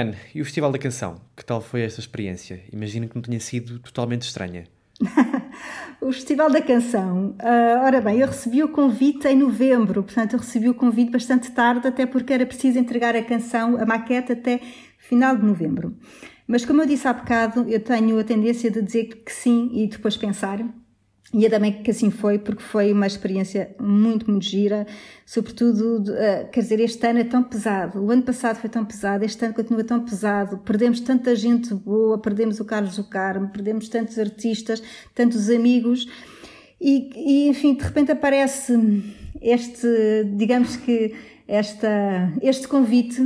Anne, 0.00 0.16
e 0.32 0.40
o 0.40 0.44
Festival 0.44 0.70
da 0.70 0.78
Canção? 0.78 1.20
Que 1.36 1.44
tal 1.44 1.60
foi 1.60 1.82
esta 1.82 1.98
experiência? 1.98 2.62
Imagino 2.72 3.08
que 3.08 3.16
não 3.16 3.22
tenha 3.22 3.40
sido 3.40 3.80
totalmente 3.80 4.22
estranha. 4.22 4.64
o 6.00 6.12
Festival 6.12 6.50
da 6.50 6.62
Canção. 6.62 7.36
Uh, 7.40 7.84
ora 7.84 8.00
bem, 8.00 8.18
eu 8.18 8.28
recebi 8.28 8.62
o 8.62 8.68
convite 8.68 9.26
em 9.26 9.36
novembro, 9.36 10.04
portanto, 10.04 10.34
eu 10.34 10.38
recebi 10.38 10.68
o 10.68 10.74
convite 10.74 11.10
bastante 11.10 11.50
tarde, 11.50 11.88
até 11.88 12.06
porque 12.06 12.32
era 12.32 12.46
preciso 12.46 12.78
entregar 12.78 13.16
a 13.16 13.22
canção, 13.22 13.76
a 13.76 13.84
maquete, 13.84 14.32
até 14.32 14.60
final 14.98 15.36
de 15.36 15.44
novembro. 15.44 15.96
Mas, 16.46 16.64
como 16.64 16.80
eu 16.82 16.86
disse 16.86 17.08
há 17.08 17.12
bocado, 17.12 17.68
eu 17.68 17.80
tenho 17.80 18.18
a 18.18 18.24
tendência 18.24 18.70
de 18.70 18.80
dizer 18.80 19.04
que 19.24 19.32
sim 19.32 19.70
e 19.72 19.88
depois 19.88 20.16
pensar. 20.16 20.64
E 21.32 21.44
ainda 21.44 21.58
bem 21.58 21.82
que 21.82 21.90
assim 21.90 22.10
foi, 22.10 22.38
porque 22.38 22.62
foi 22.62 22.90
uma 22.90 23.06
experiência 23.06 23.74
muito, 23.78 24.30
muito 24.30 24.46
gira. 24.46 24.86
Sobretudo, 25.26 26.12
uh, 26.12 26.48
quer 26.50 26.60
dizer, 26.60 26.80
este 26.80 27.06
ano 27.06 27.18
é 27.18 27.24
tão 27.24 27.42
pesado. 27.42 28.02
O 28.02 28.10
ano 28.10 28.22
passado 28.22 28.56
foi 28.56 28.70
tão 28.70 28.82
pesado, 28.82 29.24
este 29.24 29.44
ano 29.44 29.52
continua 29.52 29.84
tão 29.84 30.02
pesado. 30.02 30.56
Perdemos 30.58 31.00
tanta 31.00 31.36
gente 31.36 31.74
boa, 31.74 32.18
perdemos 32.18 32.60
o 32.60 32.64
Carlos 32.64 32.96
do 32.96 33.04
Carmo, 33.04 33.50
perdemos 33.50 33.90
tantos 33.90 34.18
artistas, 34.18 34.82
tantos 35.14 35.50
amigos. 35.50 36.06
E, 36.80 37.10
e, 37.14 37.48
enfim, 37.48 37.74
de 37.74 37.84
repente 37.84 38.10
aparece 38.10 38.72
este, 39.42 40.24
digamos 40.34 40.76
que, 40.76 41.14
esta, 41.46 42.32
este 42.42 42.68
convite 42.68 43.22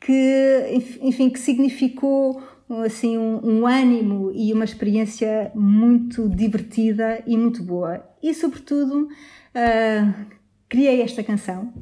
que, 0.00 0.98
enfim, 1.02 1.28
que 1.28 1.38
significou 1.38 2.42
assim 2.84 3.18
um, 3.18 3.40
um, 3.44 3.66
ânimo 3.66 4.30
e 4.34 4.52
uma 4.52 4.64
experiência 4.64 5.50
muito 5.54 6.28
divertida 6.28 7.22
e 7.26 7.36
muito 7.36 7.62
boa. 7.62 8.04
E 8.22 8.32
sobretudo 8.32 9.04
uh, 9.06 10.26
criei 10.68 11.02
esta 11.02 11.22
canção 11.22 11.72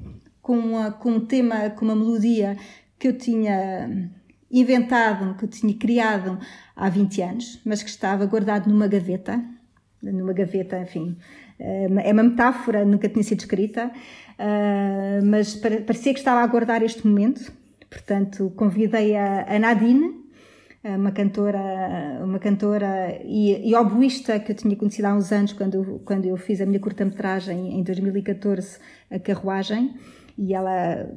com, 0.40 0.58
uma, 0.58 0.90
com 0.90 1.10
um 1.12 1.20
tema, 1.20 1.70
com 1.70 1.84
uma 1.84 1.94
melodia 1.94 2.56
que 2.98 3.08
eu 3.08 3.16
tinha 3.16 4.10
inventado, 4.50 5.36
que 5.36 5.44
eu 5.44 5.48
tinha 5.48 5.74
criado 5.74 6.38
há 6.74 6.88
20 6.88 7.22
anos, 7.22 7.60
mas 7.64 7.82
que 7.82 7.90
estava 7.90 8.24
guardado 8.24 8.68
numa 8.68 8.88
gaveta, 8.88 9.44
numa 10.02 10.32
gaveta, 10.32 10.78
enfim, 10.80 11.16
é 11.58 12.12
uma 12.12 12.22
metáfora, 12.22 12.84
nunca 12.84 13.08
tinha 13.08 13.22
sido 13.22 13.40
escrita, 13.40 13.90
uh, 14.38 15.24
mas 15.26 15.54
parecia 15.54 16.12
que 16.14 16.20
estava 16.20 16.40
a 16.40 16.44
aguardar 16.44 16.82
este 16.82 17.06
momento. 17.06 17.52
Portanto, 17.90 18.52
convidei 18.54 19.16
a, 19.16 19.54
a 19.54 19.58
Nadine, 19.58 20.17
uma 20.96 21.12
cantora, 21.12 22.20
uma 22.22 22.38
cantora 22.38 23.20
e, 23.24 23.68
e 23.68 23.74
oboísta 23.74 24.38
que 24.38 24.52
eu 24.52 24.56
tinha 24.56 24.76
conhecido 24.76 25.06
há 25.06 25.14
uns 25.14 25.32
anos 25.32 25.52
quando, 25.52 26.00
quando 26.04 26.26
eu 26.26 26.36
fiz 26.36 26.60
a 26.60 26.66
minha 26.66 26.80
curta-metragem 26.80 27.78
em 27.78 27.82
2014, 27.82 28.78
A 29.10 29.18
Carruagem, 29.18 29.94
e 30.38 30.54
ela 30.54 31.10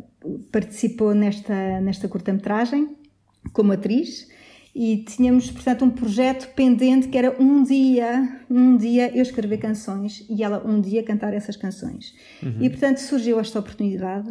participou 0.51 1.13
nesta, 1.13 1.79
nesta 1.81 2.07
curta-metragem 2.07 2.95
como 3.53 3.71
atriz 3.71 4.27
e 4.73 5.03
tínhamos, 5.03 5.51
portanto, 5.51 5.83
um 5.83 5.89
projeto 5.89 6.53
pendente 6.55 7.09
que 7.09 7.17
era 7.17 7.35
um 7.41 7.61
dia, 7.63 8.41
um 8.49 8.77
dia 8.77 9.15
eu 9.15 9.21
escrever 9.21 9.57
canções 9.57 10.25
e 10.29 10.43
ela 10.43 10.65
um 10.65 10.79
dia 10.79 11.03
cantar 11.03 11.33
essas 11.33 11.57
canções. 11.57 12.15
Uhum. 12.41 12.55
E, 12.61 12.69
portanto, 12.69 12.97
surgiu 12.97 13.39
esta 13.39 13.59
oportunidade 13.59 14.29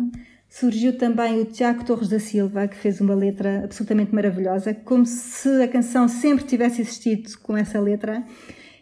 surgiu 0.51 0.99
também 0.99 1.41
o 1.41 1.45
Tiago 1.45 1.85
Torres 1.85 2.09
da 2.09 2.19
Silva, 2.19 2.67
que 2.67 2.77
fez 2.77 3.01
uma 3.01 3.15
letra 3.15 3.63
absolutamente 3.65 4.13
maravilhosa, 4.13 4.75
como 4.75 5.07
se 5.07 5.49
a 5.63 5.69
canção 5.69 6.09
sempre 6.09 6.45
tivesse 6.45 6.83
existido 6.83 7.31
com 7.39 7.57
essa 7.57 7.81
letra. 7.81 8.25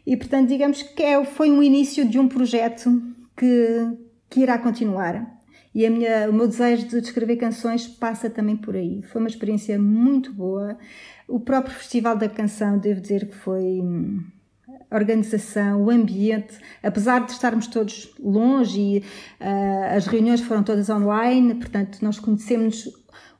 E, 0.06 0.16
portanto, 0.16 0.48
digamos 0.48 0.82
que 0.82 1.02
é, 1.02 1.22
foi 1.22 1.50
um 1.50 1.62
início 1.62 2.08
de 2.08 2.18
um 2.18 2.26
projeto 2.26 3.02
que, 3.36 3.92
que 4.30 4.40
irá 4.40 4.58
continuar. 4.58 5.38
E 5.74 5.84
a 5.84 5.90
minha, 5.90 6.30
o 6.30 6.32
meu 6.32 6.48
desejo 6.48 6.88
de 6.88 6.96
escrever 6.96 7.36
canções 7.36 7.86
passa 7.86 8.30
também 8.30 8.56
por 8.56 8.74
aí. 8.74 9.02
Foi 9.02 9.20
uma 9.20 9.28
experiência 9.28 9.78
muito 9.78 10.32
boa. 10.32 10.78
O 11.28 11.38
próprio 11.38 11.74
Festival 11.74 12.16
da 12.16 12.30
Canção, 12.30 12.78
devo 12.78 13.02
dizer 13.02 13.28
que 13.28 13.36
foi 13.36 13.82
organização, 14.90 15.82
o 15.82 15.90
ambiente, 15.90 16.58
apesar 16.82 17.24
de 17.24 17.32
estarmos 17.32 17.66
todos 17.66 18.14
longe 18.18 18.80
e 18.80 18.98
uh, 18.98 19.96
as 19.96 20.06
reuniões 20.06 20.40
foram 20.40 20.62
todas 20.62 20.88
online, 20.88 21.54
portanto, 21.54 21.98
nós 22.02 22.18
conhecemos 22.18 22.88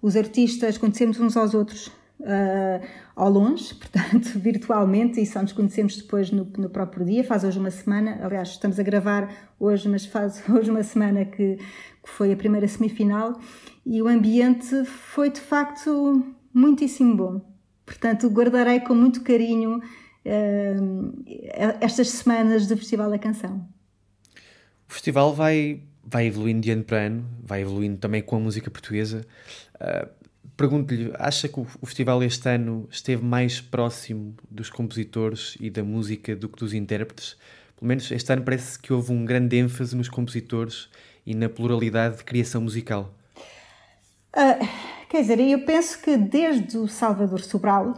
os 0.00 0.16
artistas, 0.16 0.78
conhecemos 0.78 1.18
uns 1.18 1.37
aos 1.37 1.54
outros 1.54 1.90
uh, 2.20 2.87
ao 3.16 3.30
longe, 3.30 3.74
portanto, 3.76 4.38
virtualmente, 4.38 5.20
e 5.20 5.26
só 5.26 5.40
nos 5.40 5.52
conhecemos 5.52 5.96
depois 5.96 6.30
no, 6.30 6.46
no, 6.56 6.68
próprio 6.68 7.04
dia. 7.04 7.24
Faz 7.24 7.44
hoje 7.44 7.58
uma 7.58 7.70
semana, 7.70 8.18
aliás, 8.22 8.50
estamos 8.50 8.78
a 8.78 8.82
gravar 8.82 9.28
hoje, 9.58 9.88
mas 9.88 10.04
faz 10.04 10.42
hoje 10.48 10.70
uma 10.70 10.82
semana 10.82 11.24
que, 11.24 11.56
que 11.56 12.11
foi 12.11 12.32
a 12.32 12.37
primeira 12.37 12.68
semifinal, 12.68 13.38
e 13.84 14.02
o 14.02 14.08
ambiente 14.08 14.84
foi 14.84 15.30
de 15.30 15.40
facto 15.40 16.22
muitíssimo 16.52 17.16
bom. 17.16 17.40
Portanto, 17.87 18.28
guardarei 18.28 18.80
com 18.80 18.94
muito 18.94 19.22
carinho 19.22 19.80
estas 21.81 22.09
semanas 22.11 22.66
do 22.66 22.76
Festival 22.76 23.11
da 23.11 23.18
Canção. 23.18 23.66
O 24.88 24.92
festival 24.92 25.35
vai, 25.35 25.83
vai 26.02 26.26
evoluindo 26.26 26.61
de 26.62 26.70
ano 26.70 26.85
para 26.85 26.98
ano, 26.98 27.24
vai 27.42 27.62
evoluindo 27.62 27.98
também 27.98 28.22
com 28.22 28.37
a 28.37 28.40
música 28.40 28.70
portuguesa. 28.70 29.26
Uh, 29.74 30.18
Pergunto-lhe, 30.59 31.12
acha 31.16 31.46
que 31.46 31.61
o 31.61 31.87
festival 31.87 32.20
este 32.20 32.48
ano 32.48 32.88
esteve 32.90 33.24
mais 33.24 33.61
próximo 33.61 34.35
dos 34.50 34.68
compositores 34.68 35.57
e 35.61 35.70
da 35.70 35.85
música 35.85 36.35
do 36.35 36.48
que 36.48 36.59
dos 36.59 36.74
intérpretes? 36.74 37.37
Pelo 37.76 37.87
menos 37.87 38.11
este 38.11 38.33
ano 38.33 38.42
parece 38.42 38.76
que 38.76 38.92
houve 38.92 39.12
um 39.12 39.24
grande 39.24 39.57
ênfase 39.57 39.94
nos 39.94 40.09
compositores 40.09 40.88
e 41.24 41.33
na 41.33 41.48
pluralidade 41.48 42.16
de 42.16 42.24
criação 42.24 42.61
musical. 42.61 43.14
Uh, 44.35 44.68
quer 45.09 45.20
dizer, 45.20 45.38
eu 45.38 45.64
penso 45.64 46.02
que 46.02 46.16
desde 46.16 46.76
o 46.76 46.88
Salvador 46.88 47.40
Sobral, 47.40 47.94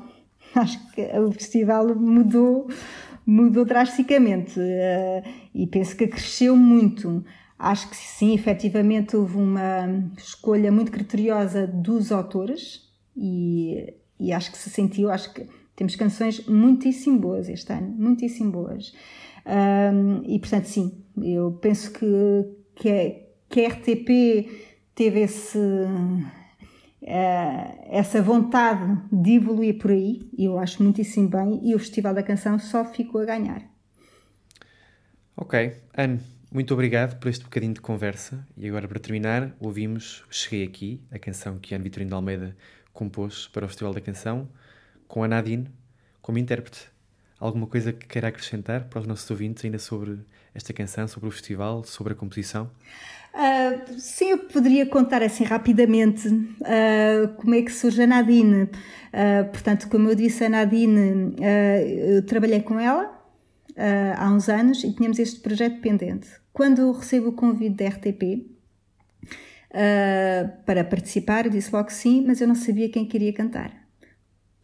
acho 0.57 0.93
que 0.93 1.03
o 1.03 1.33
festival 1.33 1.95
mudou, 1.95 2.69
mudou 3.27 3.65
drasticamente 3.65 4.59
uh, 4.59 5.29
e 5.55 5.67
penso 5.67 5.97
que 5.97 6.07
cresceu 6.07 6.57
muito. 6.57 7.25
Acho 7.59 7.91
que 7.91 7.97
sim, 7.97 8.35
efetivamente 8.35 9.17
houve 9.17 9.37
uma 9.37 10.11
escolha 10.17 10.73
muito 10.73 10.91
criteriosa 10.91 11.67
dos 11.67 12.11
autores 12.11 12.89
e, 13.17 13.93
e 14.19 14.33
acho 14.33 14.51
que 14.51 14.59
se 14.59 14.71
sentiu, 14.71 15.11
acho 15.11 15.33
que 15.35 15.47
temos 15.77 15.95
canções 15.95 16.47
muitíssimo 16.47 17.19
boas 17.19 17.49
este 17.49 17.73
ano, 17.73 17.95
muitíssimo 17.99 18.51
boas. 18.51 18.93
Um, 19.47 20.23
e 20.27 20.39
portanto, 20.39 20.67
sim, 20.67 21.05
eu 21.23 21.53
penso 21.53 21.93
que, 21.93 22.07
que, 22.77 23.25
que 23.49 23.65
a 23.65 23.69
RTP 23.69 24.51
teve 24.95 25.21
esse 25.21 25.59
essa 27.03 28.21
vontade 28.23 29.01
de 29.11 29.37
evoluir 29.37 29.79
por 29.79 29.91
aí, 29.91 30.29
e 30.37 30.45
eu 30.45 30.59
acho 30.59 30.83
muitíssimo 30.83 31.29
bem, 31.29 31.61
e 31.63 31.75
o 31.75 31.79
Festival 31.79 32.15
da 32.15 32.23
Canção 32.23 32.59
só 32.59 32.85
ficou 32.85 33.21
a 33.21 33.25
ganhar. 33.25 33.63
Ok, 35.37 35.75
Anne, 35.97 36.21
muito 36.53 36.75
obrigado 36.75 37.19
por 37.19 37.29
este 37.29 37.45
bocadinho 37.45 37.75
de 37.75 37.81
conversa. 37.81 38.47
E 38.57 38.69
agora, 38.69 38.87
para 38.87 39.01
terminar, 39.01 39.55
ouvimos 39.59 40.25
Cheguei 40.31 40.67
Aqui, 40.67 41.03
a 41.11 41.19
canção 41.19 41.59
que 41.59 41.75
Anne 41.75 41.85
Vitorino 41.85 42.11
de 42.11 42.15
Almeida 42.15 42.57
compôs 42.93 43.49
para 43.49 43.65
o 43.65 43.69
Festival 43.69 43.95
da 43.95 44.01
Canção, 44.01 44.49
com 45.09 45.25
a 45.25 45.29
Nadine 45.29 45.69
como 46.21 46.39
intérprete. 46.39 46.89
Alguma 47.39 47.67
coisa 47.67 47.93
que 47.93 48.07
queira 48.07 48.29
acrescentar 48.29 48.85
para 48.85 49.01
os 49.01 49.07
nossos 49.07 49.31
ouvintes 49.31 49.65
ainda 49.65 49.79
sobre 49.79 50.21
esta 50.55 50.75
canção, 50.75 51.09
sobre 51.09 51.29
o 51.29 51.33
festival, 51.33 51.83
sobre 51.85 52.13
a 52.13 52.17
composição? 52.17 52.71
Uh, 53.33 53.99
sim, 53.99 54.31
eu 54.31 54.39
poderia 54.39 54.85
contar 54.87 55.23
assim 55.23 55.45
rapidamente 55.45 56.29
uh, 56.29 57.29
como 57.37 57.55
é 57.55 57.63
que 57.63 57.73
surge 57.73 58.03
a 58.03 58.07
Nadine. 58.07 58.65
Uh, 58.65 59.51
portanto, 59.51 59.89
como 59.89 60.09
eu 60.09 60.15
disse, 60.15 60.45
a 60.45 60.49
Nadine, 60.49 61.35
eu 62.07 62.25
trabalhei 62.27 62.61
com 62.61 62.79
ela 62.79 63.19
há 64.17 64.31
uns 64.31 64.49
anos 64.49 64.85
e 64.85 64.93
tínhamos 64.93 65.19
este 65.19 65.41
projeto 65.41 65.81
pendente. 65.81 66.29
Quando 66.53 66.91
recebo 66.93 67.29
o 67.29 67.33
convite 67.33 67.77
da 67.77 67.89
RTP 67.89 68.47
para 70.67 70.85
participar, 70.85 71.47
eu 71.47 71.53
disse 71.53 71.73
logo 71.73 71.91
sim, 71.91 72.25
mas 72.27 72.41
eu 72.41 72.49
não 72.49 72.55
sabia 72.55 72.91
quem 72.91 73.07
queria 73.07 73.33
cantar. 73.33 73.73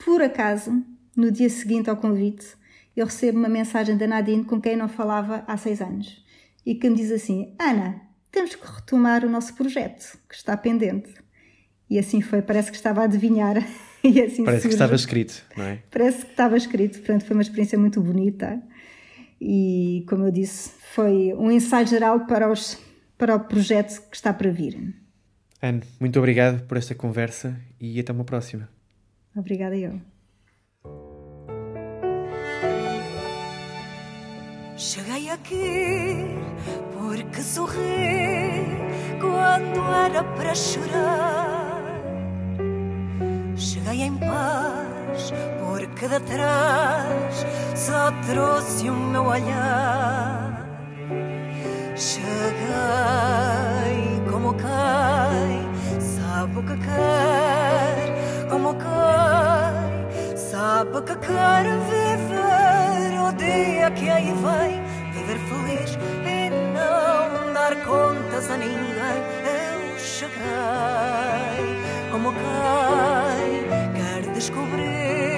Por 0.04 0.20
acaso, 0.20 0.84
no 1.16 1.30
dia 1.30 1.48
seguinte 1.48 1.88
ao 1.88 1.96
convite, 1.96 2.46
eu 2.94 3.06
recebo 3.06 3.38
uma 3.38 3.48
mensagem 3.48 3.96
da 3.96 4.06
Nadine 4.06 4.44
com 4.44 4.60
quem 4.60 4.76
não 4.76 4.88
falava 4.88 5.44
há 5.46 5.56
seis 5.56 5.80
anos 5.80 6.22
e 6.64 6.74
que 6.74 6.90
me 6.90 6.96
diz 6.96 7.10
assim: 7.12 7.54
Ana, 7.58 8.02
temos 8.36 8.54
que 8.54 8.66
retomar 8.66 9.24
o 9.24 9.30
nosso 9.30 9.54
projeto, 9.54 10.18
que 10.28 10.34
está 10.34 10.54
pendente. 10.58 11.08
E 11.88 11.98
assim 11.98 12.20
foi, 12.20 12.42
parece 12.42 12.70
que 12.70 12.76
estava 12.76 13.00
a 13.00 13.04
adivinhar. 13.04 13.56
e 14.04 14.20
assim 14.20 14.44
parece 14.44 14.64
surge. 14.64 14.68
que 14.68 14.74
estava 14.74 14.94
escrito, 14.94 15.42
não 15.56 15.64
é? 15.64 15.78
Parece 15.90 16.26
que 16.26 16.32
estava 16.32 16.54
escrito, 16.54 16.98
portanto 16.98 17.24
foi 17.24 17.34
uma 17.34 17.40
experiência 17.40 17.78
muito 17.78 17.98
bonita. 17.98 18.62
E, 19.40 20.04
como 20.06 20.24
eu 20.24 20.30
disse, 20.30 20.70
foi 20.94 21.32
um 21.32 21.50
ensaio 21.50 21.86
geral 21.86 22.26
para, 22.26 22.50
os, 22.50 22.78
para 23.16 23.34
o 23.34 23.40
projeto 23.40 24.02
que 24.10 24.16
está 24.16 24.34
para 24.34 24.50
vir. 24.50 24.94
Anne, 25.62 25.82
muito 25.98 26.18
obrigado 26.18 26.66
por 26.66 26.76
esta 26.76 26.94
conversa 26.94 27.58
e 27.80 27.98
até 27.98 28.12
uma 28.12 28.24
próxima. 28.24 28.68
Obrigada 29.34 29.76
eu. 29.76 29.98
Cheguei 34.76 35.30
aqui 35.30 36.36
porque 37.06 37.40
sorri 37.40 38.66
quando 39.20 39.80
era 40.04 40.24
para 40.24 40.54
chorar. 40.54 41.84
Cheguei 43.56 44.02
em 44.02 44.16
paz 44.16 45.32
porque 45.60 46.08
de 46.08 46.20
trás 46.20 47.46
só 47.76 48.10
trouxe 48.26 48.90
o 48.90 48.92
meu 48.92 49.26
olhar. 49.26 50.66
Cheguei 51.94 52.66
como 54.28 54.52
quem 54.54 56.00
sabe 56.00 56.58
o 56.58 56.62
que 56.64 56.76
quer, 56.86 58.48
como 58.50 58.74
quem 58.74 60.36
sabe 60.36 61.02
que 61.02 61.16
quer 61.16 61.64
viver 61.92 63.20
o 63.28 63.32
dia 63.32 63.90
que 63.92 64.10
aí 64.10 64.32
vem, 64.44 64.82
viver 65.12 65.38
feliz 65.48 66.25
dar 67.66 67.76
contas 67.84 68.48
a 68.48 68.56
ninguém. 68.56 69.18
Eu 69.44 69.98
cheguei 69.98 70.36
como 72.12 72.32
quem 72.32 73.92
quer 73.92 74.32
descobrir 74.32 75.35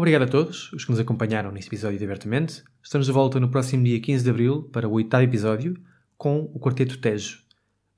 Obrigado 0.00 0.22
a 0.22 0.26
todos 0.26 0.72
os 0.72 0.82
que 0.82 0.90
nos 0.90 0.98
acompanharam 0.98 1.52
neste 1.52 1.68
episódio 1.68 1.98
de 1.98 2.04
Abertamente. 2.06 2.64
Estamos 2.82 3.06
de 3.06 3.12
volta 3.12 3.38
no 3.38 3.50
próximo 3.50 3.84
dia 3.84 4.00
15 4.00 4.24
de 4.24 4.30
Abril 4.30 4.62
para 4.72 4.88
o 4.88 4.92
oitavo 4.92 5.24
episódio 5.24 5.76
com 6.16 6.50
o 6.54 6.58
Quarteto 6.58 6.96
Tejo. 6.96 7.40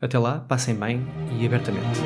Até 0.01 0.19
lá, 0.19 0.41
passem 0.41 0.75
bem 0.75 1.07
e 1.39 1.47
abertamente. 1.47 2.01